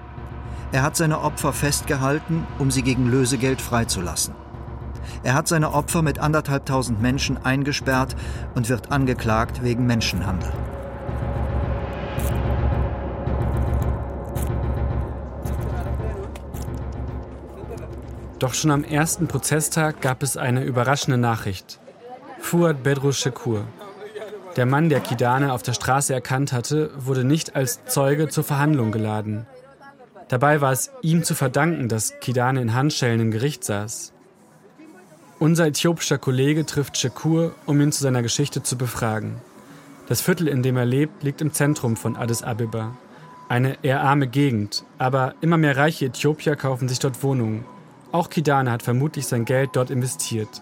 Er 0.72 0.82
hat 0.82 0.96
seine 0.96 1.20
Opfer 1.20 1.52
festgehalten, 1.52 2.48
um 2.58 2.72
sie 2.72 2.82
gegen 2.82 3.12
Lösegeld 3.12 3.62
freizulassen. 3.62 4.34
Er 5.24 5.33
hat 5.33 5.48
seine 5.48 5.74
Opfer 5.74 6.01
mit 6.01 6.19
anderthalbtausend 6.19 7.01
Menschen 7.01 7.38
eingesperrt 7.43 8.15
und 8.55 8.69
wird 8.69 8.91
angeklagt 8.91 9.63
wegen 9.63 9.86
Menschenhandel. 9.86 10.51
Doch 18.39 18.53
schon 18.53 18.72
am 18.72 18.83
ersten 18.83 19.27
Prozesstag 19.27 20.01
gab 20.01 20.22
es 20.22 20.36
eine 20.36 20.63
überraschende 20.63 21.17
Nachricht. 21.17 21.79
Fuad 22.39 22.83
Bedru 22.83 23.13
Shekur, 23.13 23.65
der 24.55 24.67
Mann, 24.67 24.89
der 24.89 25.00
Kidane 25.00 25.51
auf 25.51 25.63
der 25.63 25.74
Straße 25.74 26.13
erkannt 26.13 26.53
hatte, 26.53 26.91
wurde 26.95 27.24
nicht 27.24 27.55
als 27.55 27.86
Zeuge 27.86 28.27
zur 28.27 28.43
Verhandlung 28.43 28.91
geladen. 28.91 29.48
Dabei 30.27 30.62
war 30.62 30.72
es 30.72 30.91
ihm 31.01 31.24
zu 31.24 31.33
verdanken, 31.33 31.89
dass 31.89 32.19
Kidane 32.19 32.62
in 32.62 32.74
Handschellen 32.74 33.19
im 33.19 33.31
Gericht 33.31 33.63
saß. 33.63 34.12
Unser 35.44 35.68
äthiopischer 35.68 36.18
Kollege 36.18 36.66
trifft 36.66 36.98
Shakur, 36.98 37.54
um 37.66 37.82
ihn 37.82 37.92
zu 37.92 38.02
seiner 38.02 38.22
Geschichte 38.22 38.64
zu 38.64 38.78
befragen. 38.78 39.42
Das 40.08 40.22
Viertel, 40.22 40.48
in 40.48 40.64
dem 40.64 40.78
er 40.78 40.86
lebt, 40.86 41.22
liegt 41.22 41.42
im 41.42 41.52
Zentrum 41.52 41.98
von 41.98 42.16
Addis 42.16 42.44
Abeba. 42.44 42.96
Eine 43.50 43.78
eher 43.84 44.00
arme 44.00 44.28
Gegend, 44.28 44.86
aber 45.00 45.36
immer 45.42 45.58
mehr 45.58 45.76
reiche 45.76 46.06
Äthiopier 46.06 46.56
kaufen 46.56 46.88
sich 46.88 47.00
dort 47.00 47.24
Wohnungen. 47.24 47.66
Auch 48.14 48.30
Kidane 48.30 48.72
hat 48.72 48.84
vermutlich 48.84 49.28
sein 49.28 49.44
Geld 49.44 49.72
dort 49.74 49.90
investiert. 49.90 50.62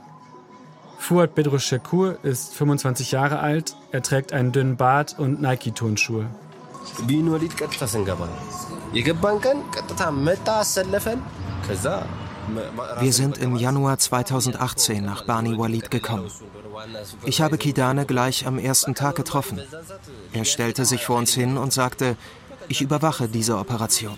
Fuad 0.98 1.36
Bedro 1.36 1.60
Shakur 1.60 2.18
ist 2.24 2.56
25 2.56 3.12
Jahre 3.12 3.38
alt, 3.38 3.76
er 3.92 4.02
trägt 4.02 4.34
einen 4.34 4.52
dünnen 4.52 4.78
Bart 4.78 5.16
und 5.20 5.44
Nike-Turnschuhe. 5.44 6.26
Wir 13.00 13.14
sind 13.14 13.38
im 13.38 13.56
Januar 13.56 13.98
2018 13.98 15.04
nach 15.04 15.24
Bani 15.26 15.58
Walid 15.58 15.92
gekommen. 15.92 16.30
Ich 17.26 17.42
habe 17.42 17.58
Kidane 17.58 18.06
gleich 18.06 18.48
am 18.48 18.58
ersten 18.58 18.96
Tag 18.96 19.16
getroffen. 19.16 19.62
Er 20.34 20.46
stellte 20.46 20.86
sich 20.86 21.06
vor 21.06 21.18
uns 21.18 21.34
hin 21.34 21.58
und 21.58 21.74
sagte, 21.74 22.16
ich 22.68 22.82
überwache 22.82 23.28
diese 23.28 23.58
Operation. 23.58 24.18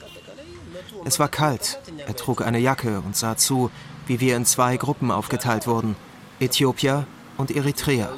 Es 1.05 1.19
war 1.19 1.27
kalt, 1.27 1.79
er 2.05 2.15
trug 2.15 2.41
eine 2.41 2.59
Jacke 2.59 3.01
und 3.01 3.15
sah 3.15 3.35
zu, 3.35 3.71
wie 4.07 4.19
wir 4.19 4.35
in 4.37 4.45
zwei 4.45 4.77
Gruppen 4.77 5.11
aufgeteilt 5.11 5.67
wurden, 5.67 5.95
Äthiopier 6.39 7.05
und 7.37 7.51
Eritreer. 7.51 8.09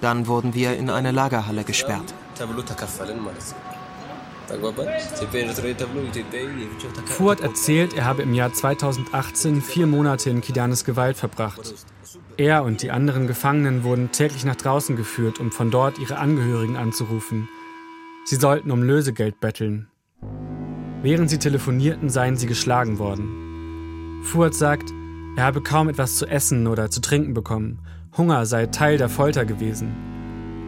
Dann 0.00 0.26
wurden 0.26 0.54
wir 0.54 0.76
in 0.76 0.90
eine 0.90 1.10
Lagerhalle 1.10 1.64
gesperrt. 1.64 2.14
Fuad 7.06 7.40
erzählt, 7.40 7.94
er 7.94 8.04
habe 8.04 8.22
im 8.22 8.34
Jahr 8.34 8.52
2018 8.52 9.60
vier 9.60 9.86
Monate 9.86 10.30
in 10.30 10.40
Kidanes 10.40 10.84
Gewalt 10.84 11.16
verbracht. 11.16 11.74
Er 12.36 12.62
und 12.64 12.82
die 12.82 12.90
anderen 12.90 13.26
Gefangenen 13.26 13.84
wurden 13.84 14.10
täglich 14.12 14.44
nach 14.44 14.56
draußen 14.56 14.96
geführt, 14.96 15.38
um 15.38 15.52
von 15.52 15.70
dort 15.70 15.98
ihre 15.98 16.18
Angehörigen 16.18 16.76
anzurufen. 16.76 17.48
Sie 18.24 18.36
sollten 18.36 18.70
um 18.70 18.82
Lösegeld 18.82 19.40
betteln. 19.40 19.88
Während 21.02 21.30
sie 21.30 21.38
telefonierten, 21.38 22.08
seien 22.08 22.36
sie 22.36 22.46
geschlagen 22.46 22.98
worden. 22.98 24.22
Fuad 24.22 24.54
sagt, 24.54 24.92
er 25.36 25.44
habe 25.44 25.62
kaum 25.62 25.88
etwas 25.88 26.16
zu 26.16 26.26
essen 26.26 26.66
oder 26.66 26.90
zu 26.90 27.00
trinken 27.00 27.34
bekommen. 27.34 27.80
Hunger 28.16 28.46
sei 28.46 28.66
Teil 28.66 28.98
der 28.98 29.08
Folter 29.08 29.44
gewesen. 29.44 30.17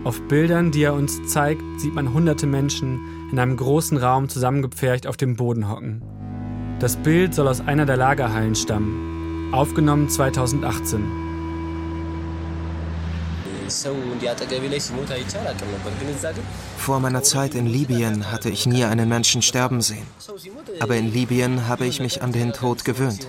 Auf 0.03 0.23
Bildern, 0.29 0.71
die 0.71 0.83
er 0.83 0.95
uns 0.95 1.21
zeigt, 1.27 1.63
sieht 1.79 1.95
man 1.95 2.15
hunderte 2.15 2.47
Menschen 2.47 3.29
in 3.31 3.39
einem 3.39 3.57
großen 3.57 3.99
Raum 3.99 4.31
zusammengepfercht 4.31 5.07
auf 5.07 5.19
dem 5.19 5.37
Boden 5.37 5.69
hocken. 5.69 6.03
Das 6.79 6.97
Bild 6.97 7.35
soll 7.35 7.47
aus 7.47 7.61
einer 7.61 7.85
der 7.85 7.99
Lagerhallen 7.99 8.55
stammen, 8.55 9.53
aufgenommen 9.53 10.09
2018. 10.09 11.05
Vor 16.79 17.01
meiner 17.01 17.23
Zeit 17.23 17.55
in 17.55 17.67
Libyen 17.67 18.33
hatte 18.33 18.49
ich 18.49 18.67
nie 18.67 18.85
einen 18.85 19.09
Menschen 19.09 19.43
sterben 19.43 19.83
sehen. 19.83 20.07
Aber 20.81 20.97
in 20.97 21.13
Libyen 21.13 21.69
habe 21.69 21.85
ich 21.85 22.01
mich 22.01 22.23
an 22.23 22.33
den 22.33 22.55
Tod 22.55 22.87
gewöhnt. 22.87 23.29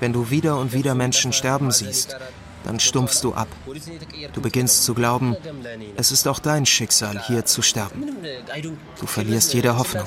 Wenn 0.00 0.14
du 0.14 0.30
wieder 0.30 0.58
und 0.58 0.72
wieder 0.72 0.94
Menschen 0.94 1.34
sterben 1.34 1.70
siehst, 1.70 2.16
dann 2.64 2.80
stumpfst 2.80 3.22
du 3.22 3.34
ab. 3.34 3.48
Du 4.32 4.40
beginnst 4.40 4.84
zu 4.84 4.94
glauben, 4.94 5.36
es 5.96 6.12
ist 6.12 6.26
auch 6.28 6.38
dein 6.38 6.66
Schicksal, 6.66 7.22
hier 7.26 7.44
zu 7.44 7.62
sterben. 7.62 8.04
Du 9.00 9.06
verlierst 9.06 9.54
jede 9.54 9.78
Hoffnung. 9.78 10.04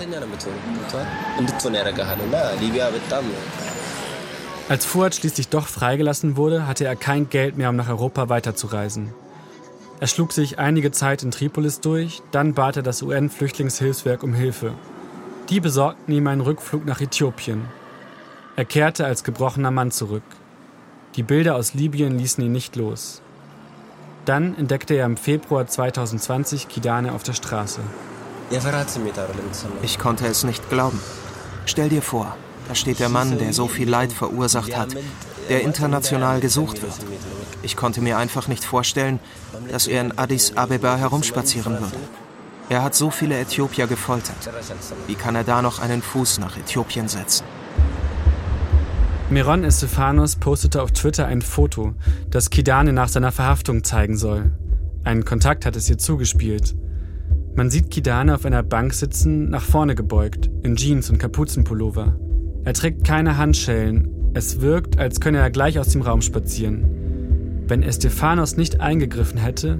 Als 4.70 4.86
Fuad 4.86 5.16
schließlich 5.16 5.50
doch 5.50 5.68
freigelassen 5.68 6.38
wurde, 6.38 6.68
hatte 6.68 6.86
er 6.86 6.96
kein 6.96 7.30
Geld 7.30 7.58
mehr, 7.58 7.70
um 7.70 7.76
nach 7.76 7.90
Europa 7.90 8.30
weiterzureisen. 8.30 9.14
Er 10.00 10.08
schlug 10.08 10.34
sich 10.34 10.60
einige 10.60 10.92
Zeit 10.92 11.24
in 11.24 11.32
Tripolis 11.32 11.80
durch, 11.80 12.22
dann 12.32 12.54
bat 12.54 12.78
er 12.78 12.84
das 12.84 13.02
UN-Flüchtlingshilfswerk 13.02 14.24
um 14.24 14.34
Hilfe. 14.34 14.74
Die 15.50 15.60
besorgten 15.60 16.14
ihm 16.14 16.28
einen 16.28 16.42
Rückflug 16.42 16.86
nach 16.86 17.02
Äthiopien. 17.02 17.66
Er 18.56 18.66
kehrte 18.66 19.06
als 19.06 19.24
gebrochener 19.24 19.72
Mann 19.72 19.92
zurück. 19.92 20.24
Die 21.16 21.24
Bilder 21.24 21.56
aus 21.56 21.76
Libyen 21.76 22.18
ließen 22.18 22.44
ihn 22.44 22.52
nicht 22.52 22.76
los. 22.76 23.22
Dann 24.26 24.56
entdeckte 24.58 24.96
er 24.96 25.06
im 25.06 25.18
Februar 25.18 25.68
2020 25.68 26.68
Kidane 26.68 27.12
auf 27.14 27.24
der 27.24 27.34
Straße. 27.34 27.82
Ich 29.82 30.00
konnte 30.00 30.26
es 30.26 30.44
nicht 30.44 30.70
glauben. 30.70 31.00
Stell 31.66 31.90
dir 31.90 32.02
vor, 32.02 32.36
Da 32.68 32.76
steht 32.76 33.00
der 33.00 33.10
Mann, 33.10 33.38
der 33.38 33.54
so 33.54 33.68
viel 33.68 33.90
Leid 33.90 34.14
verursacht 34.14 34.76
hat, 34.76 34.96
der 35.50 35.62
international 35.62 36.40
gesucht 36.40 36.82
wird. 36.82 36.94
Ich 37.62 37.76
konnte 37.76 38.02
mir 38.02 38.18
einfach 38.18 38.48
nicht 38.48 38.64
vorstellen, 38.64 39.20
dass 39.70 39.88
er 39.88 40.02
in 40.02 40.18
Addis 40.18 40.56
Abeba 40.56 40.96
herumspazieren 40.96 41.80
würde. 41.80 41.98
Er 42.70 42.82
hat 42.82 42.96
so 42.96 43.12
viele 43.12 43.38
Äthiopier 43.38 43.88
gefoltert. 43.88 44.50
Wie 45.08 45.16
kann 45.16 45.36
er 45.36 45.44
da 45.44 45.62
noch 45.62 45.80
einen 45.80 46.02
Fuß 46.02 46.40
nach 46.40 46.58
Äthiopien 46.58 47.10
setzen? 47.10 47.44
Miron 49.30 49.64
Estefanos 49.64 50.36
postete 50.36 50.82
auf 50.82 50.92
Twitter 50.92 51.26
ein 51.26 51.42
Foto, 51.42 51.94
das 52.30 52.50
Kidane 52.50 52.94
nach 52.94 53.08
seiner 53.08 53.32
Verhaftung 53.32 53.84
zeigen 53.84 54.18
soll. 54.18 54.52
Ein 55.04 55.26
Kontakt 55.26 55.66
hat 55.66 55.76
es 55.76 55.90
ihr 55.90 55.98
zugespielt. 55.98 56.76
Man 57.56 57.70
sieht 57.70 57.90
Kidane 57.90 58.36
auf 58.36 58.46
einer 58.46 58.64
Bank 58.64 58.94
sitzen, 58.94 59.50
nach 59.50 59.64
vorne 59.64 59.96
gebeugt, 59.96 60.50
in 60.62 60.76
Jeans 60.76 61.10
und 61.10 61.20
Kapuzenpullover. 61.20 62.18
Er 62.64 62.74
trägt 62.74 63.06
keine 63.06 63.38
Handschellen. 63.38 64.32
Es 64.34 64.62
wirkt, 64.62 64.98
als 64.98 65.20
könne 65.20 65.40
er 65.40 65.52
gleich 65.52 65.80
aus 65.80 65.90
dem 65.90 66.02
Raum 66.02 66.22
spazieren. 66.22 67.64
Wenn 67.68 67.84
Estefanos 67.84 68.58
nicht 68.58 68.82
eingegriffen 68.82 69.40
hätte, 69.40 69.80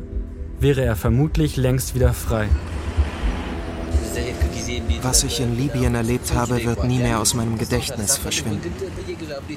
wäre 0.60 0.82
er 0.84 0.96
vermutlich 0.96 1.58
längst 1.58 1.96
wieder 1.96 2.14
frei. 2.14 2.48
Was 5.02 5.24
ich 5.24 5.40
in 5.40 5.58
Libyen 5.58 5.96
erlebt 5.96 6.34
habe, 6.34 6.64
wird 6.64 6.84
nie 6.84 7.00
mehr 7.00 7.20
aus 7.20 7.34
meinem 7.34 7.58
Gedächtnis 7.58 8.18
verschwinden. 8.18 8.74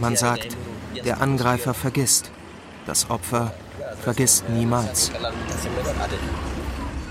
Man 0.01 0.17
sagt, 0.17 0.57
der 1.05 1.21
Angreifer 1.21 1.75
vergisst, 1.75 2.31
das 2.87 3.11
Opfer 3.11 3.53
vergisst 4.03 4.49
niemals. 4.49 5.11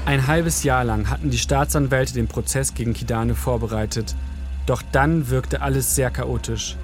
Ein 0.05 0.27
halbes 0.27 0.63
Jahr 0.63 0.83
lang 0.83 1.09
hatten 1.09 1.31
die 1.31 1.37
Staatsanwälte 1.37 2.13
den 2.13 2.27
Prozess 2.27 2.73
gegen 2.73 2.93
Kidane 2.93 3.35
vorbereitet. 3.35 4.15
Doch 4.65 4.81
dann 4.91 5.29
wirkte 5.29 5.61
alles 5.61 5.95
sehr 5.95 6.11
chaotisch. 6.11 6.77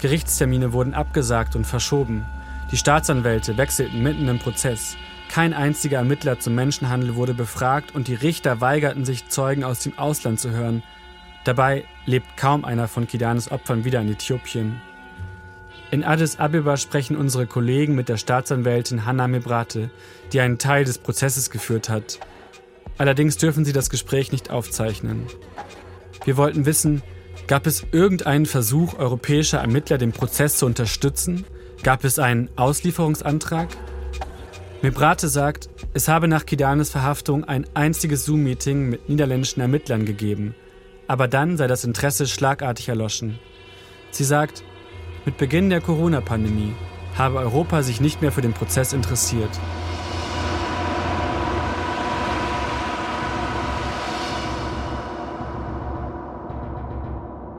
Gerichtstermine 0.00 0.72
wurden 0.72 0.94
abgesagt 0.94 1.56
und 1.56 1.66
verschoben. 1.66 2.24
Die 2.72 2.76
Staatsanwälte 2.76 3.56
wechselten 3.56 4.02
mitten 4.02 4.28
im 4.28 4.38
Prozess. 4.38 4.96
Kein 5.30 5.54
einziger 5.54 5.98
Ermittler 5.98 6.40
zum 6.40 6.56
Menschenhandel 6.56 7.14
wurde 7.14 7.34
befragt 7.34 7.94
und 7.94 8.08
die 8.08 8.16
Richter 8.16 8.60
weigerten 8.60 9.04
sich, 9.04 9.28
Zeugen 9.28 9.62
aus 9.62 9.78
dem 9.78 9.96
Ausland 9.96 10.40
zu 10.40 10.50
hören. 10.50 10.82
Dabei 11.44 11.84
lebt 12.04 12.36
kaum 12.36 12.64
einer 12.64 12.88
von 12.88 13.06
Kidanes 13.06 13.52
Opfern 13.52 13.84
wieder 13.84 14.00
in 14.00 14.10
Äthiopien. 14.10 14.80
In 15.92 16.02
Addis 16.02 16.40
Abeba 16.40 16.76
sprechen 16.76 17.16
unsere 17.16 17.46
Kollegen 17.46 17.94
mit 17.94 18.08
der 18.08 18.16
Staatsanwältin 18.16 19.06
Hanna 19.06 19.28
Mebrate, 19.28 19.90
die 20.32 20.40
einen 20.40 20.58
Teil 20.58 20.82
des 20.82 20.98
Prozesses 20.98 21.50
geführt 21.50 21.88
hat. 21.88 22.18
Allerdings 22.98 23.36
dürfen 23.36 23.64
sie 23.64 23.72
das 23.72 23.88
Gespräch 23.88 24.32
nicht 24.32 24.50
aufzeichnen. 24.50 25.28
Wir 26.24 26.36
wollten 26.36 26.66
wissen, 26.66 27.02
gab 27.46 27.68
es 27.68 27.86
irgendeinen 27.92 28.46
Versuch 28.46 28.98
europäischer 28.98 29.58
Ermittler, 29.58 29.96
den 29.96 30.10
Prozess 30.10 30.56
zu 30.56 30.66
unterstützen? 30.66 31.44
Gab 31.84 32.02
es 32.02 32.18
einen 32.18 32.50
Auslieferungsantrag? 32.56 33.68
Mebrate 34.82 35.28
sagt, 35.28 35.68
es 35.92 36.08
habe 36.08 36.26
nach 36.26 36.46
Kidanes 36.46 36.88
Verhaftung 36.88 37.44
ein 37.44 37.66
einziges 37.74 38.24
Zoom-Meeting 38.24 38.88
mit 38.88 39.10
niederländischen 39.10 39.60
Ermittlern 39.60 40.06
gegeben, 40.06 40.54
aber 41.06 41.28
dann 41.28 41.58
sei 41.58 41.66
das 41.66 41.84
Interesse 41.84 42.26
schlagartig 42.26 42.88
erloschen. 42.88 43.38
Sie 44.10 44.24
sagt, 44.24 44.64
mit 45.26 45.36
Beginn 45.36 45.68
der 45.68 45.82
Corona-Pandemie 45.82 46.72
habe 47.18 47.40
Europa 47.40 47.82
sich 47.82 48.00
nicht 48.00 48.22
mehr 48.22 48.32
für 48.32 48.40
den 48.40 48.54
Prozess 48.54 48.94
interessiert. 48.94 49.50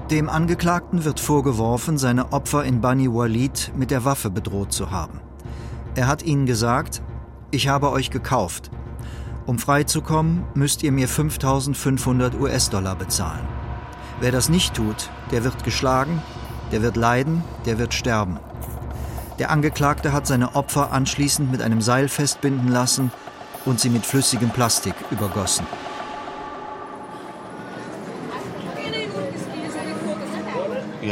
Dem 0.09 0.27
Angeklagten 0.27 1.05
wird 1.05 1.19
vorgeworfen, 1.19 1.99
seine 1.99 2.33
Opfer 2.33 2.63
in 2.63 2.81
Bani 2.81 3.13
Walid 3.13 3.71
mit 3.77 3.91
der 3.91 4.05
Waffe 4.05 4.31
bedroht 4.31 4.73
zu 4.73 4.89
haben. 4.89 5.21
Er 5.93 6.07
hat 6.07 6.23
ihnen 6.23 6.47
gesagt, 6.47 7.03
ich 7.51 7.67
habe 7.67 7.91
euch 7.91 8.09
gekauft. 8.09 8.71
Um 9.45 9.59
freizukommen, 9.59 10.43
müsst 10.53 10.83
ihr 10.83 10.91
mir 10.91 11.07
5500 11.07 12.39
US-Dollar 12.39 12.95
bezahlen. 12.95 13.47
Wer 14.19 14.31
das 14.31 14.49
nicht 14.49 14.73
tut, 14.73 15.09
der 15.31 15.43
wird 15.43 15.63
geschlagen, 15.63 16.21
der 16.71 16.81
wird 16.81 16.95
leiden, 16.95 17.43
der 17.65 17.79
wird 17.79 17.93
sterben. 17.93 18.39
Der 19.39 19.49
Angeklagte 19.49 20.13
hat 20.13 20.27
seine 20.27 20.55
Opfer 20.55 20.91
anschließend 20.91 21.51
mit 21.51 21.61
einem 21.61 21.81
Seil 21.81 22.07
festbinden 22.07 22.67
lassen 22.67 23.11
und 23.65 23.79
sie 23.79 23.89
mit 23.89 24.05
flüssigem 24.05 24.51
Plastik 24.51 24.93
übergossen. 25.09 25.65
Uh, 31.03 31.07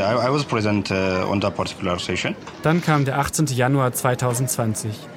Dann 2.61 2.81
kam 2.81 3.05
der 3.05 3.17
18. 3.17 3.45
Januar 3.47 3.91
2020. 3.91 5.09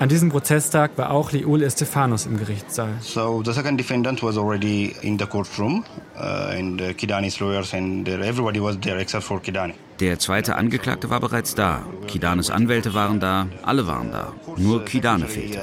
An 0.00 0.08
diesem 0.08 0.30
Prozesstag 0.30 0.96
war 0.96 1.10
auch 1.10 1.30
Leul 1.30 1.60
Estefanos 1.60 2.24
im 2.24 2.38
Gerichtssaal. 2.38 2.94
So 3.02 3.42
the 3.44 3.52
second 3.52 3.78
defendant 3.78 4.22
was 4.22 4.38
already 4.38 4.96
in 5.02 5.18
the 5.18 5.26
courtroom 5.26 5.84
uh, 6.16 6.56
and 6.56 6.80
uh, 6.80 6.94
Kidani's 6.94 7.38
lawyers 7.38 7.74
and 7.74 8.08
uh, 8.08 8.12
everybody 8.12 8.62
was 8.62 8.80
there 8.80 8.98
except 8.98 9.24
for 9.24 9.42
Kidani. 9.42 9.74
Der 10.00 10.18
zweite 10.18 10.56
Angeklagte 10.56 11.10
war 11.10 11.20
bereits 11.20 11.54
da. 11.54 11.84
Kidanes 12.06 12.48
Anwälte 12.48 12.94
waren 12.94 13.20
da, 13.20 13.48
alle 13.62 13.86
waren 13.86 14.10
da. 14.10 14.32
Nur 14.56 14.86
Kidane 14.86 15.26
fehlte. 15.26 15.60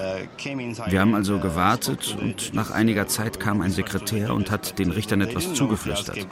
Wir 0.88 1.02
haben 1.02 1.16
also 1.16 1.40
gewartet 1.40 2.16
und 2.22 2.54
nach 2.54 2.70
einiger 2.70 3.08
Zeit 3.08 3.40
kam 3.40 3.62
ein 3.62 3.72
Sekretär 3.72 4.36
und 4.36 4.52
hat 4.52 4.78
den 4.78 4.92
Richtern 4.92 5.22
etwas 5.22 5.56
zugeflüstert. 5.56 6.28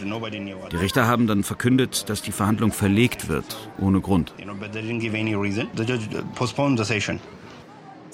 Die 0.72 0.78
Richter 0.78 1.08
haben 1.08 1.26
dann 1.26 1.44
verkündet, 1.44 2.08
dass 2.08 2.22
die 2.22 2.32
Verhandlung 2.32 2.72
verlegt 2.72 3.30
wird, 3.30 3.58
ohne 3.80 4.00
Grund. 4.00 4.32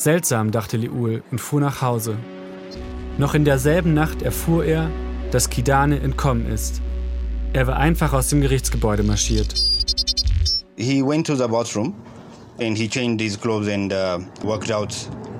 Seltsam, 0.02 0.50
dachte 0.50 0.78
Liul 0.78 1.22
und 1.30 1.40
fuhr 1.40 1.62
nach 1.62 1.84
Hause. 1.84 2.18
Noch 3.20 3.36
in 3.36 3.46
derselben 3.46 3.94
Nacht 3.94 4.24
erfuhr 4.24 4.66
er, 4.66 4.90
dass 5.30 5.52
Kidane 5.52 6.00
entkommen 6.00 6.48
ist. 6.48 6.82
Er 7.54 7.68
war 7.68 7.78
einfach 7.78 8.12
aus 8.12 8.30
dem 8.30 8.42
Gerichtsgebäude 8.42 9.04
marschiert. 9.04 9.54
He 10.76 11.04
went 11.04 11.28
to 11.28 11.36
the 11.36 11.48
bathroom 11.48 11.94
and 12.60 12.76
he 12.76 12.90
changed 12.90 13.22
his 13.22 13.40
clothes 13.40 13.72
and 13.72 13.94
uh, 13.94 14.18
walked 14.44 14.72
out 14.72 14.92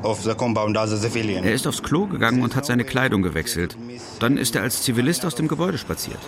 of 0.04 0.22
the 0.22 0.36
compound 0.36 0.78
as 0.78 0.94
a 0.94 0.98
civilian. 0.98 1.44
Er 1.44 1.56
ist 1.56 1.66
aufs 1.66 1.82
Klo 1.82 2.06
gegangen 2.06 2.44
und 2.44 2.56
hat 2.56 2.68
seine 2.68 2.84
Kleidung 2.84 3.24
gewechselt. 3.24 3.76
Dann 4.20 4.38
ist 4.38 4.56
er 4.56 4.62
als 4.62 4.84
Zivilist 4.84 5.26
aus 5.26 5.34
dem 5.34 5.48
Gebäude 5.48 5.80
spaziert. 5.80 6.20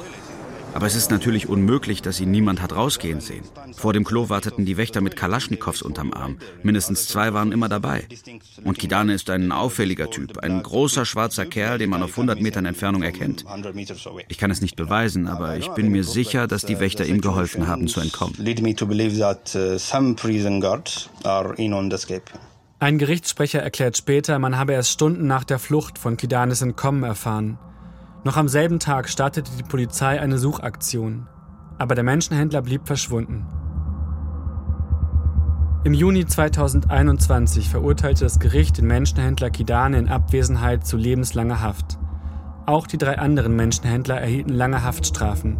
Aber 0.73 0.87
es 0.87 0.95
ist 0.95 1.11
natürlich 1.11 1.47
unmöglich, 1.47 2.01
dass 2.01 2.19
ihn 2.19 2.31
niemand 2.31 2.61
hat 2.61 2.75
rausgehen 2.75 3.21
sehen. 3.21 3.43
Vor 3.75 3.93
dem 3.93 4.03
Klo 4.03 4.29
warteten 4.29 4.65
die 4.65 4.77
Wächter 4.77 5.01
mit 5.01 5.15
Kalaschnikows 5.15 5.81
unterm 5.81 6.13
Arm. 6.13 6.37
Mindestens 6.63 7.07
zwei 7.07 7.33
waren 7.33 7.51
immer 7.51 7.69
dabei. 7.69 8.07
Und 8.63 8.79
Kidane 8.79 9.13
ist 9.13 9.29
ein 9.29 9.51
auffälliger 9.51 10.09
Typ, 10.09 10.39
ein 10.39 10.63
großer 10.63 11.05
schwarzer 11.05 11.45
Kerl, 11.45 11.77
den 11.77 11.89
man 11.89 12.03
auf 12.03 12.11
100 12.11 12.41
Metern 12.41 12.65
Entfernung 12.65 13.03
erkennt. 13.03 13.45
Ich 14.27 14.37
kann 14.37 14.51
es 14.51 14.61
nicht 14.61 14.75
beweisen, 14.75 15.27
aber 15.27 15.57
ich 15.57 15.67
bin 15.69 15.89
mir 15.89 16.03
sicher, 16.03 16.47
dass 16.47 16.63
die 16.65 16.79
Wächter 16.79 17.05
ihm 17.05 17.21
geholfen 17.21 17.67
haben 17.67 17.87
zu 17.87 17.99
entkommen. 17.99 18.35
Ein 22.79 22.97
Gerichtssprecher 22.97 23.61
erklärt 23.61 23.95
später, 23.97 24.39
man 24.39 24.57
habe 24.57 24.73
erst 24.73 24.91
Stunden 24.91 25.25
nach 25.25 25.45
der 25.45 25.59
Flucht 25.59 25.97
von 25.97 26.17
Kidanes 26.17 26.61
Entkommen 26.61 27.03
erfahren. 27.03 27.57
Noch 28.25 28.37
am 28.37 28.47
selben 28.47 28.79
Tag 28.79 29.09
startete 29.09 29.51
die 29.57 29.63
Polizei 29.63 30.21
eine 30.21 30.37
Suchaktion, 30.37 31.27
aber 31.77 31.93
der 31.93 32.05
Menschenhändler 32.05 32.61
blieb 32.61 32.87
verschwunden. 32.87 33.45
Im 35.83 35.93
Juni 35.93 36.25
2021 36.25 37.69
verurteilte 37.69 38.23
das 38.23 38.39
Gericht 38.39 38.77
den 38.77 38.87
Menschenhändler 38.87 39.49
Kidane 39.49 39.97
in 39.97 40.07
Abwesenheit 40.07 40.87
zu 40.87 40.95
lebenslanger 40.95 41.59
Haft. 41.59 41.99
Auch 42.65 42.87
die 42.87 42.97
drei 42.97 43.19
anderen 43.19 43.57
Menschenhändler 43.57 44.21
erhielten 44.21 44.53
lange 44.53 44.83
Haftstrafen. 44.83 45.57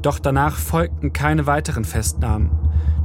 Doch 0.00 0.20
danach 0.20 0.54
folgten 0.54 1.12
keine 1.12 1.46
weiteren 1.46 1.84
Festnahmen. 1.84 2.52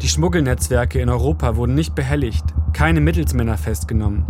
Die 0.03 0.07
Schmuggelnetzwerke 0.07 0.99
in 0.99 1.09
Europa 1.09 1.55
wurden 1.55 1.73
nicht 1.73 1.95
behelligt, 1.95 2.45
keine 2.73 3.01
Mittelsmänner 3.01 3.57
festgenommen. 3.57 4.27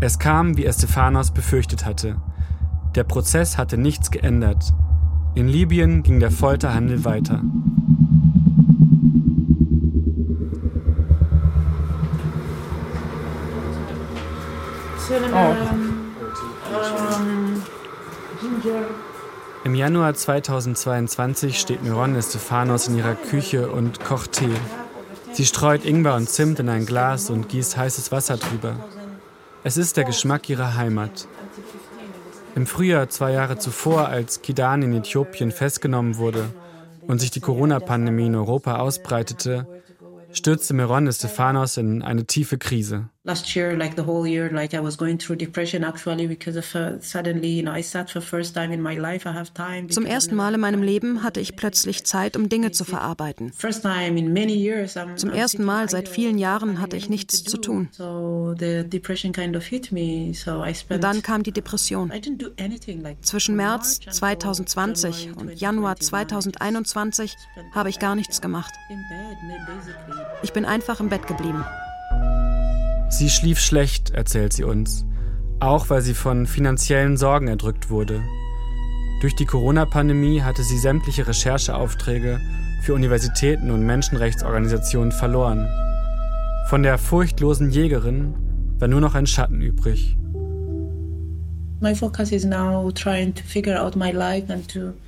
Es 0.00 0.18
kam, 0.18 0.56
wie 0.56 0.64
Estefanos 0.64 1.30
befürchtet 1.30 1.86
hatte. 1.86 2.16
Der 2.94 3.02
Prozess 3.02 3.58
hatte 3.58 3.76
nichts 3.76 4.12
geändert. 4.12 4.72
In 5.34 5.48
Libyen 5.48 6.04
ging 6.04 6.20
der 6.20 6.30
Folterhandel 6.30 7.04
weiter. 7.04 7.42
Oh. 15.32 15.54
Im 19.64 19.74
Januar 19.74 20.14
2022 20.14 21.58
steht 21.58 21.82
Miron 21.82 22.14
Estefanos 22.14 22.86
in 22.86 22.98
ihrer 22.98 23.14
Küche 23.14 23.70
und 23.70 24.04
kocht 24.04 24.32
Tee. 24.32 24.54
Sie 25.32 25.46
streut 25.46 25.84
Ingwer 25.84 26.14
und 26.14 26.28
Zimt 26.28 26.60
in 26.60 26.68
ein 26.68 26.86
Glas 26.86 27.28
und 27.28 27.48
gießt 27.48 27.76
heißes 27.76 28.12
Wasser 28.12 28.36
drüber. 28.36 28.76
Es 29.64 29.76
ist 29.76 29.96
der 29.96 30.04
Geschmack 30.04 30.48
ihrer 30.48 30.76
Heimat. 30.76 31.26
Im 32.54 32.66
Frühjahr 32.66 33.08
zwei 33.08 33.32
Jahre 33.32 33.58
zuvor, 33.58 34.08
als 34.08 34.42
Kidan 34.42 34.82
in 34.82 34.94
Äthiopien 34.94 35.50
festgenommen 35.50 36.18
wurde, 36.18 36.50
und 37.06 37.20
sich 37.20 37.30
die 37.30 37.40
Corona-Pandemie 37.40 38.26
in 38.26 38.34
Europa 38.34 38.76
ausbreitete, 38.76 39.66
stürzte 40.32 40.72
Meron 40.72 41.10
Stefanos 41.12 41.76
in 41.76 42.02
eine 42.02 42.26
tiefe 42.26 42.56
Krise. 42.56 43.08
Last 43.26 43.56
year, 43.56 43.74
like 43.74 43.96
the 43.96 44.02
whole 44.02 44.26
year, 44.26 44.50
like 44.52 44.74
I 44.74 44.80
was 44.80 44.98
going 44.98 45.18
through 45.18 45.36
depression 45.36 45.82
actually 45.82 46.26
because 46.26 46.58
of 46.58 46.74
uh, 46.74 47.00
suddenly, 47.00 47.48
you 47.48 47.62
know, 47.62 47.72
I 47.72 47.80
sat 47.80 48.10
for 48.10 48.20
first 48.20 48.54
time 48.54 48.70
in 48.70 48.82
my 48.82 48.98
life. 48.98 49.26
I 49.26 49.32
have 49.32 49.54
time. 49.54 49.88
Zum 49.88 50.04
ersten 50.04 50.34
Mal 50.34 50.52
in 50.52 50.60
meinem 50.60 50.82
Leben 50.82 51.22
hatte 51.22 51.40
ich 51.40 51.56
plötzlich 51.56 52.04
Zeit, 52.04 52.36
um 52.36 52.50
Dinge 52.50 52.72
zu 52.72 52.84
verarbeiten. 52.84 53.50
First 53.54 53.80
time 53.80 54.18
in 54.18 54.34
many 54.34 54.52
years. 54.52 54.94
I'm, 54.98 55.16
Zum 55.16 55.30
ersten 55.30 55.64
Mal 55.64 55.88
seit 55.88 56.06
vielen 56.10 56.36
Jahren 56.36 56.82
hatte 56.82 56.98
ich 56.98 57.08
nichts 57.08 57.42
zu 57.44 57.56
tun. 57.56 57.88
So 57.92 58.54
the 58.58 58.86
depression 58.86 59.32
kind 59.32 59.56
of 59.56 59.64
hit 59.64 59.90
me. 59.90 60.34
So 60.34 60.62
I 60.62 60.74
spent. 60.74 61.02
Und 61.02 61.04
dann 61.04 61.22
kam 61.22 61.42
die 61.42 61.52
Depression. 61.52 62.12
Zwischen 63.22 63.56
März 63.56 64.00
2020 64.00 65.34
und 65.34 65.58
Januar 65.58 65.96
2021 65.96 67.34
habe 67.74 67.88
ich 67.88 67.98
gar 67.98 68.16
nichts 68.16 68.42
gemacht. 68.42 68.74
Ich 70.42 70.52
bin 70.52 70.66
einfach 70.66 71.00
im 71.00 71.08
Bett 71.08 71.26
geblieben. 71.26 71.64
Sie 73.16 73.30
schlief 73.30 73.60
schlecht, 73.60 74.10
erzählt 74.10 74.52
sie 74.52 74.64
uns, 74.64 75.06
auch 75.60 75.88
weil 75.88 76.02
sie 76.02 76.14
von 76.14 76.48
finanziellen 76.48 77.16
Sorgen 77.16 77.46
erdrückt 77.46 77.88
wurde. 77.88 78.20
Durch 79.20 79.36
die 79.36 79.44
Corona-Pandemie 79.44 80.42
hatte 80.42 80.64
sie 80.64 80.78
sämtliche 80.78 81.28
Rechercheaufträge 81.28 82.40
für 82.82 82.92
Universitäten 82.92 83.70
und 83.70 83.86
Menschenrechtsorganisationen 83.86 85.12
verloren. 85.12 85.68
Von 86.68 86.82
der 86.82 86.98
furchtlosen 86.98 87.70
Jägerin 87.70 88.34
war 88.80 88.88
nur 88.88 89.00
noch 89.00 89.14
ein 89.14 89.28
Schatten 89.28 89.60
übrig. 89.60 90.16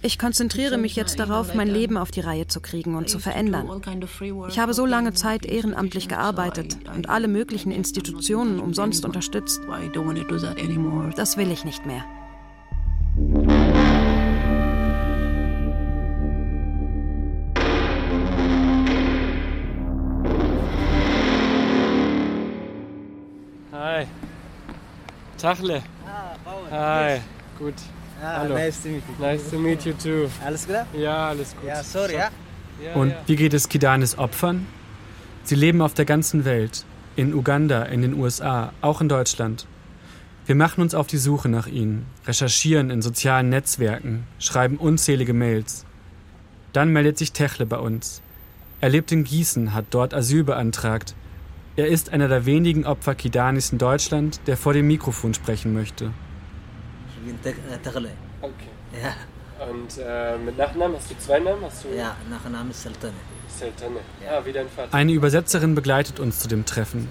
Ich 0.03 0.19
konzentriere 0.19 0.77
mich 0.79 0.97
jetzt 0.97 1.19
darauf, 1.19 1.55
mein 1.55 1.69
Leben 1.69 1.97
auf 1.97 2.11
die 2.11 2.21
Reihe 2.21 2.47
zu 2.47 2.61
kriegen 2.61 2.97
und 2.97 3.09
zu 3.09 3.19
verändern. 3.19 3.69
Ich 4.49 4.59
habe 4.59 4.75
so 4.75 4.85
lange 4.85 5.13
Zeit 5.15 5.47
ehrenamtlich 5.47 6.09
gearbeitet 6.09 6.77
und 6.95 7.09
alle 7.09 7.29
möglichen 7.29 7.71
Institutionen 7.71 8.61
umsonst 8.61 9.05
unterstützt. 9.05 9.61
Das 11.17 11.37
will 11.37 11.51
ich 11.51 11.65
nicht 11.65 11.87
mehr. 11.87 12.05
Hi. 23.73 24.07
Tachle. 25.39 25.83
Hi, 26.71 27.21
gut. 27.59 27.75
Ah, 28.23 28.39
Hallo. 28.39 28.55
Nice 28.55 28.83
to 28.83 28.89
meet 28.89 29.03
you. 29.07 29.25
Nice 29.25 29.51
to 29.51 29.59
meet 29.59 29.85
you 29.85 29.93
too. 29.93 30.29
Alles 30.45 30.67
gut? 30.67 30.77
Ja, 30.95 31.29
alles 31.29 31.55
gut. 31.55 31.65
Ja, 31.65 31.83
sorry, 31.83 32.15
ja. 32.15 32.31
Und 32.95 33.15
wie 33.27 33.37
geht 33.37 33.55
es 33.55 33.69
Kidanes 33.69 34.19
Opfern? 34.19 34.67
Sie 35.45 35.55
leben 35.55 35.81
auf 35.81 35.95
der 35.95 36.05
ganzen 36.05 36.45
Welt. 36.45 36.85
In 37.15 37.33
Uganda, 37.35 37.85
in 37.85 38.03
den 38.03 38.15
USA, 38.15 38.73
auch 38.81 39.01
in 39.01 39.09
Deutschland. 39.09 39.67
Wir 40.45 40.55
machen 40.55 40.81
uns 40.81 40.95
auf 40.95 41.07
die 41.07 41.17
Suche 41.17 41.49
nach 41.49 41.67
ihnen, 41.67 42.07
recherchieren 42.27 42.91
in 42.91 43.03
sozialen 43.03 43.49
Netzwerken, 43.49 44.25
schreiben 44.39 44.77
unzählige 44.77 45.33
Mails. 45.33 45.85
Dann 46.73 46.93
meldet 46.93 47.17
sich 47.19 47.33
Techle 47.33 47.65
bei 47.67 47.79
uns. 47.79 48.23
Er 48.81 48.91
lebt 48.91 49.11
in 49.13 49.25
Gießen, 49.25 49.73
hat 49.73 49.87
dort 49.91 50.13
Asyl 50.15 50.45
beantragt. 50.45 51.15
Er 51.77 51.89
ist 51.89 52.13
einer 52.13 52.29
der 52.29 52.45
wenigen 52.47 52.85
Opfer 52.87 53.15
Kidanis 53.15 53.73
in 53.73 53.79
Deutschland, 53.79 54.41
der 54.47 54.57
vor 54.57 54.73
dem 54.73 54.87
Mikrofon 54.87 55.35
sprechen 55.35 55.73
möchte. 55.73 56.13
Taghle. 57.83 58.11
Okay. 58.41 58.53
Ja. 59.03 59.15
Und 59.67 59.99
äh, 59.99 60.37
mit 60.39 60.59
Nachnamen 60.59 60.97
hast 60.97 61.11
du 61.11 61.19
zwei 61.19 61.39
Namen? 61.39 61.65
Hast 61.65 61.85
du 61.85 61.89
ja, 61.89 62.15
Nachname 62.29 62.71
ist 62.71 62.83
Sultane. 62.83 63.15
Sultane. 63.49 64.01
Ja. 64.25 64.39
Ah, 64.39 64.43
wie 64.45 64.53
dein 64.53 64.69
Vater. 64.69 64.93
Eine 64.95 65.13
Übersetzerin 65.13 65.75
begleitet 65.75 66.21
uns 66.21 66.41
zu 66.41 66.49
dem 66.49 66.65
Treffen. 66.67 67.09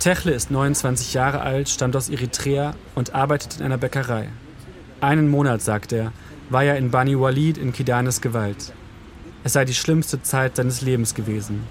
Techle 0.00 0.32
ist 0.32 0.50
29 0.50 1.14
Jahre 1.14 1.42
alt, 1.42 1.68
stammt 1.68 1.94
aus 1.94 2.08
Eritrea 2.08 2.74
und 2.94 3.14
arbeitet 3.14 3.58
in 3.58 3.66
einer 3.66 3.78
Bäckerei. 3.78 4.30
Einen 5.00 5.28
Monat, 5.28 5.62
sagt 5.62 5.92
er, 5.92 6.12
war 6.48 6.64
er 6.64 6.76
in 6.76 6.90
Bani 6.90 7.18
Walid 7.18 7.58
in 7.58 7.72
Kidanes 7.72 8.20
Gewalt. 8.20 8.72
Es 9.44 9.52
sei 9.52 9.64
die 9.64 9.74
schlimmste 9.74 10.22
Zeit 10.22 10.56
seines 10.56 10.80
Lebens 10.80 11.14
gewesen. 11.14 11.66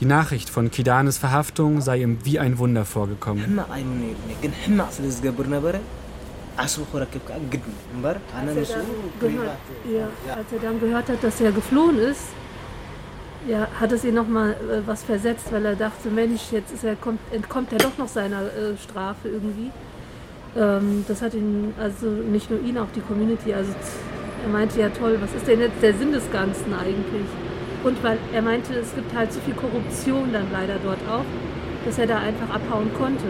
Die 0.00 0.04
Nachricht 0.04 0.50
von 0.50 0.70
Kidanes 0.70 1.16
Verhaftung 1.18 1.80
sei 1.80 2.02
ihm 2.02 2.18
wie 2.24 2.38
ein 2.38 2.58
Wunder 2.58 2.84
vorgekommen. 2.84 3.60
Als 8.34 8.70
er, 8.70 9.28
gehört, 9.28 9.58
ja, 9.92 10.34
als 10.34 10.52
er 10.52 10.58
dann 10.58 10.80
gehört 10.80 11.08
hat, 11.08 11.22
dass 11.22 11.40
er 11.40 11.52
geflohen 11.52 11.98
ist, 11.98 12.22
ja, 13.48 13.68
hat 13.78 13.92
es 13.92 14.04
ihn 14.04 14.14
nochmal 14.14 14.52
äh, 14.52 14.86
was 14.86 15.04
versetzt, 15.04 15.52
weil 15.52 15.64
er 15.64 15.76
dachte, 15.76 16.08
Mensch, 16.08 16.52
jetzt 16.52 16.82
er, 16.82 16.96
kommt, 16.96 17.20
entkommt 17.30 17.72
er 17.72 17.78
doch 17.78 17.96
noch 17.98 18.08
seiner 18.08 18.42
äh, 18.42 18.76
Strafe 18.82 19.28
irgendwie. 19.28 19.70
Ähm, 20.56 21.04
das 21.06 21.22
hat 21.22 21.34
ihn, 21.34 21.74
also 21.78 22.06
nicht 22.06 22.50
nur 22.50 22.60
ihn, 22.60 22.78
auch 22.78 22.90
die 22.94 23.00
Community, 23.00 23.52
also 23.54 23.72
er 24.42 24.48
meinte 24.48 24.80
ja 24.80 24.88
toll, 24.88 25.18
was 25.20 25.32
ist 25.34 25.46
denn 25.46 25.60
jetzt 25.60 25.82
der 25.82 25.94
Sinn 25.94 26.12
des 26.12 26.30
Ganzen 26.32 26.72
eigentlich? 26.72 27.26
Und 27.84 28.02
weil 28.02 28.18
er 28.32 28.42
meinte, 28.42 28.74
es 28.74 28.94
gibt 28.94 29.14
halt 29.14 29.32
so 29.32 29.40
viel 29.40 29.54
Korruption 29.54 30.32
dann 30.32 30.46
leider 30.52 30.76
dort 30.82 30.98
auch, 31.08 31.24
dass 31.84 31.98
er 31.98 32.06
da 32.06 32.18
einfach 32.18 32.50
abhauen 32.50 32.90
konnte. 32.94 33.26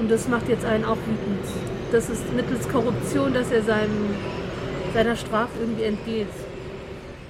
Und 0.00 0.10
das 0.10 0.26
macht 0.26 0.48
jetzt 0.48 0.64
einen 0.64 0.84
auch 0.84 0.96
wütend 0.96 1.46
das 1.92 2.08
ist 2.08 2.32
mittels 2.34 2.68
Korruption, 2.68 3.34
dass 3.34 3.50
er 3.50 3.62
seinem, 3.62 4.14
seiner 4.94 5.16
Strafe 5.16 5.50
irgendwie 5.60 5.84
entgeht. 5.84 6.28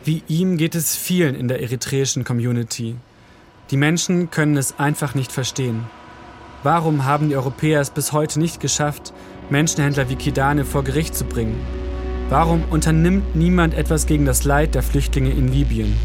Wie 0.04 0.22
ihm 0.28 0.56
geht 0.56 0.74
es 0.74 0.96
vielen 0.96 1.34
in 1.34 1.48
der 1.48 1.60
eritreischen 1.60 2.24
Community. 2.24 2.96
Die 3.70 3.76
Menschen 3.76 4.30
können 4.30 4.56
es 4.56 4.78
einfach 4.78 5.14
nicht 5.14 5.32
verstehen. 5.32 5.84
Warum 6.62 7.04
haben 7.04 7.28
die 7.28 7.36
Europäer 7.36 7.80
es 7.80 7.90
bis 7.90 8.12
heute 8.12 8.38
nicht 8.38 8.60
geschafft, 8.60 9.12
Menschenhändler 9.48 10.08
wie 10.08 10.16
Kidane 10.16 10.64
vor 10.64 10.84
Gericht 10.84 11.14
zu 11.14 11.24
bringen? 11.24 11.58
Warum 12.28 12.64
unternimmt 12.70 13.34
niemand 13.34 13.74
etwas 13.74 14.06
gegen 14.06 14.26
das 14.26 14.44
Leid 14.44 14.74
der 14.74 14.82
Flüchtlinge 14.82 15.30
in 15.30 15.48
Libyen? 15.48 15.96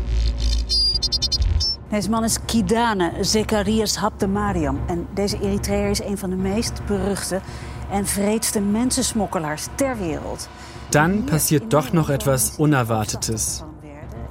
Deze 1.95 2.09
man 2.09 2.23
is 2.23 2.37
Kidane 2.45 3.11
Zekarias 3.21 3.95
Habtemariam. 3.95 4.79
En 4.87 5.07
deze 5.13 5.39
Eritreër 5.41 5.89
is 5.89 6.01
een 6.01 6.17
van 6.17 6.29
de 6.29 6.35
meest 6.35 6.85
beruchte 6.85 7.39
en 7.91 8.03
wreedste 8.03 8.59
Mensensmuggelaars 8.59 9.67
ter 9.75 9.97
Wereld. 9.97 10.49
Dann 10.89 11.23
passiert 11.23 11.71
doch 11.71 11.93
noch 11.93 12.09
etwas 12.09 12.53
Unerwartetes. 12.57 13.63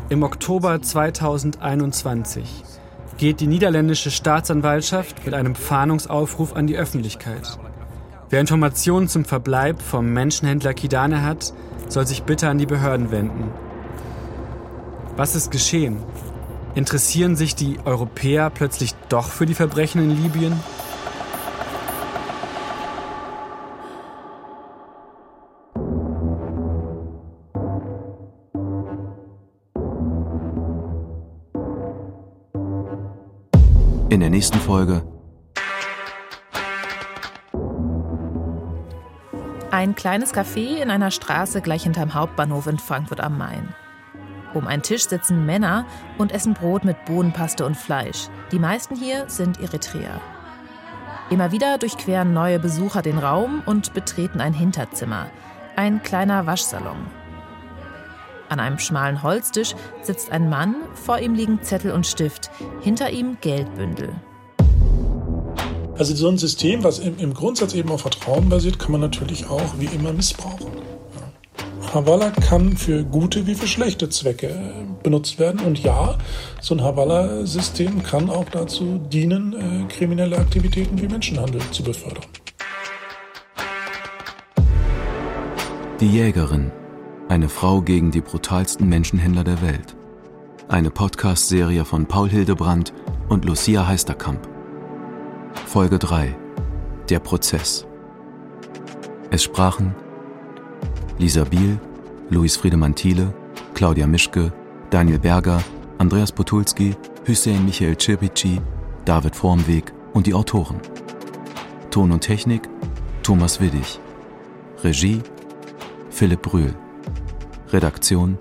Im 0.08 0.22
Oktober 0.22 0.82
2021 0.82 2.62
geht 3.16 3.40
die 3.40 3.46
niederländische 3.46 4.10
Staatsanwaltschaft 4.10 5.24
mit 5.24 5.34
einem 5.34 5.54
Fahndungsaufruf 5.54 6.52
an 6.52 6.66
die 6.66 6.76
Öffentlichkeit. 6.76 7.58
Wer 8.28 8.40
Informationen 8.40 9.08
zum 9.08 9.24
Verbleib 9.24 9.80
vom 9.80 10.12
Menschenhändler 10.12 10.74
Kidane 10.74 11.22
hat, 11.22 11.54
soll 11.88 12.06
sich 12.06 12.24
bitte 12.24 12.48
an 12.48 12.58
die 12.58 12.66
Behörden 12.66 13.10
wenden. 13.10 13.50
Was 15.16 15.34
ist 15.34 15.50
geschehen? 15.50 16.02
Interessieren 16.74 17.36
sich 17.36 17.54
die 17.54 17.78
Europäer 17.84 18.50
plötzlich 18.50 18.94
doch 19.08 19.28
für 19.28 19.46
die 19.46 19.54
Verbrechen 19.54 20.02
in 20.02 20.22
Libyen? 20.22 20.60
In 34.08 34.20
der 34.20 34.30
nächsten 34.30 34.58
Folge. 34.58 35.02
Ein 39.70 39.94
kleines 39.94 40.34
Café 40.34 40.76
in 40.82 40.90
einer 40.90 41.12
Straße 41.12 41.60
gleich 41.60 41.84
hinterm 41.84 42.14
Hauptbahnhof 42.14 42.66
in 42.66 42.78
Frankfurt 42.78 43.20
am 43.20 43.38
Main. 43.38 43.74
Um 44.54 44.68
einen 44.68 44.82
Tisch 44.82 45.08
sitzen 45.08 45.44
Männer 45.44 45.84
und 46.16 46.32
essen 46.32 46.54
Brot 46.54 46.84
mit 46.84 47.04
Bohnenpaste 47.04 47.66
und 47.66 47.76
Fleisch. 47.76 48.28
Die 48.52 48.58
meisten 48.58 48.94
hier 48.94 49.28
sind 49.28 49.60
Eritreer. 49.60 50.20
Immer 51.30 51.52
wieder 51.52 51.78
durchqueren 51.78 52.32
neue 52.32 52.58
Besucher 52.58 53.02
den 53.02 53.18
Raum 53.18 53.62
und 53.66 53.94
betreten 53.94 54.40
ein 54.40 54.52
Hinterzimmer, 54.52 55.26
ein 55.74 56.02
kleiner 56.02 56.46
Waschsalon. 56.46 57.06
An 58.48 58.60
einem 58.60 58.78
schmalen 58.78 59.22
Holztisch 59.22 59.74
sitzt 60.02 60.30
ein 60.30 60.48
Mann, 60.48 60.76
vor 60.94 61.18
ihm 61.18 61.34
liegen 61.34 61.62
Zettel 61.62 61.90
und 61.92 62.06
Stift, 62.06 62.50
hinter 62.82 63.10
ihm 63.10 63.38
Geldbündel. 63.40 64.10
Also 65.98 66.14
so 66.14 66.28
ein 66.28 66.38
System, 66.38 66.84
was 66.84 66.98
im, 66.98 67.34
Grundsatz 67.34 67.72
eben 67.72 67.90
auf 67.90 68.02
Vertrauen 68.02 68.48
basiert, 68.48 68.78
kann 68.78 68.92
man 68.92 69.00
natürlich 69.00 69.48
auch 69.48 69.78
wie 69.78 69.86
immer 69.86 70.12
missbrauchen. 70.12 70.83
Havala 71.94 72.30
kann 72.30 72.76
für 72.76 73.04
gute 73.04 73.46
wie 73.46 73.54
für 73.54 73.68
schlechte 73.68 74.08
Zwecke 74.08 74.48
äh, 74.48 74.84
benutzt 75.04 75.38
werden. 75.38 75.60
Und 75.60 75.78
ja, 75.78 76.18
so 76.60 76.74
ein 76.74 76.82
Havala-System 76.82 78.02
kann 78.02 78.28
auch 78.30 78.46
dazu 78.50 79.00
dienen, 79.12 79.52
äh, 79.52 79.92
kriminelle 79.92 80.36
Aktivitäten 80.36 81.00
wie 81.00 81.06
Menschenhandel 81.06 81.60
zu 81.70 81.84
befördern. 81.84 82.24
Die 86.00 86.08
Jägerin 86.10 86.72
Eine 87.28 87.48
Frau 87.48 87.80
gegen 87.80 88.10
die 88.10 88.20
brutalsten 88.20 88.88
Menschenhändler 88.88 89.44
der 89.44 89.62
Welt. 89.62 89.94
Eine 90.68 90.90
Podcast-Serie 90.90 91.84
von 91.84 92.06
Paul 92.06 92.28
Hildebrandt 92.28 92.92
und 93.28 93.44
Lucia 93.44 93.86
Heisterkamp. 93.86 94.48
Folge 95.66 96.00
3. 96.00 96.34
Der 97.08 97.20
Prozess. 97.20 97.86
Es 99.30 99.44
sprachen 99.44 99.94
Lisa 101.18 101.44
Biel, 101.44 101.78
Luis 102.30 102.56
Friedemann 102.56 102.94
Thiele, 102.94 103.32
Claudia 103.74 104.06
Mischke, 104.06 104.52
Daniel 104.90 105.18
Berger, 105.18 105.62
Andreas 105.98 106.32
Potulski, 106.32 106.96
Hüseyin 107.24 107.64
Michael 107.64 107.96
Cirpici, 108.00 108.60
David 109.04 109.36
Vormweg 109.36 109.92
und 110.12 110.26
die 110.26 110.34
Autoren. 110.34 110.80
Ton 111.90 112.10
und 112.10 112.20
Technik 112.20 112.68
Thomas 113.22 113.60
Widdig. 113.60 114.00
Regie 114.82 115.22
Philipp 116.10 116.42
Brühl. 116.42 116.74
Redaktion 117.72 118.38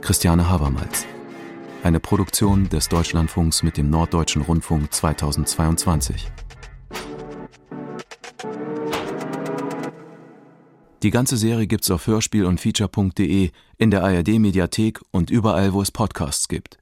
Christiane 0.00 0.48
Habermals. 0.48 1.06
Eine 1.82 2.00
Produktion 2.00 2.68
des 2.68 2.88
Deutschlandfunks 2.88 3.62
mit 3.62 3.76
dem 3.76 3.90
Norddeutschen 3.90 4.42
Rundfunk 4.42 4.92
2022. 4.92 6.30
Die 11.02 11.10
ganze 11.10 11.36
Serie 11.36 11.66
gibt's 11.66 11.90
auf 11.90 12.06
Hörspiel 12.06 12.46
und 12.46 12.60
Feature.de, 12.60 13.50
in 13.76 13.90
der 13.90 14.02
ARD 14.02 14.38
Mediathek 14.38 15.00
und 15.10 15.30
überall, 15.30 15.72
wo 15.72 15.82
es 15.82 15.90
Podcasts 15.90 16.48
gibt. 16.48 16.78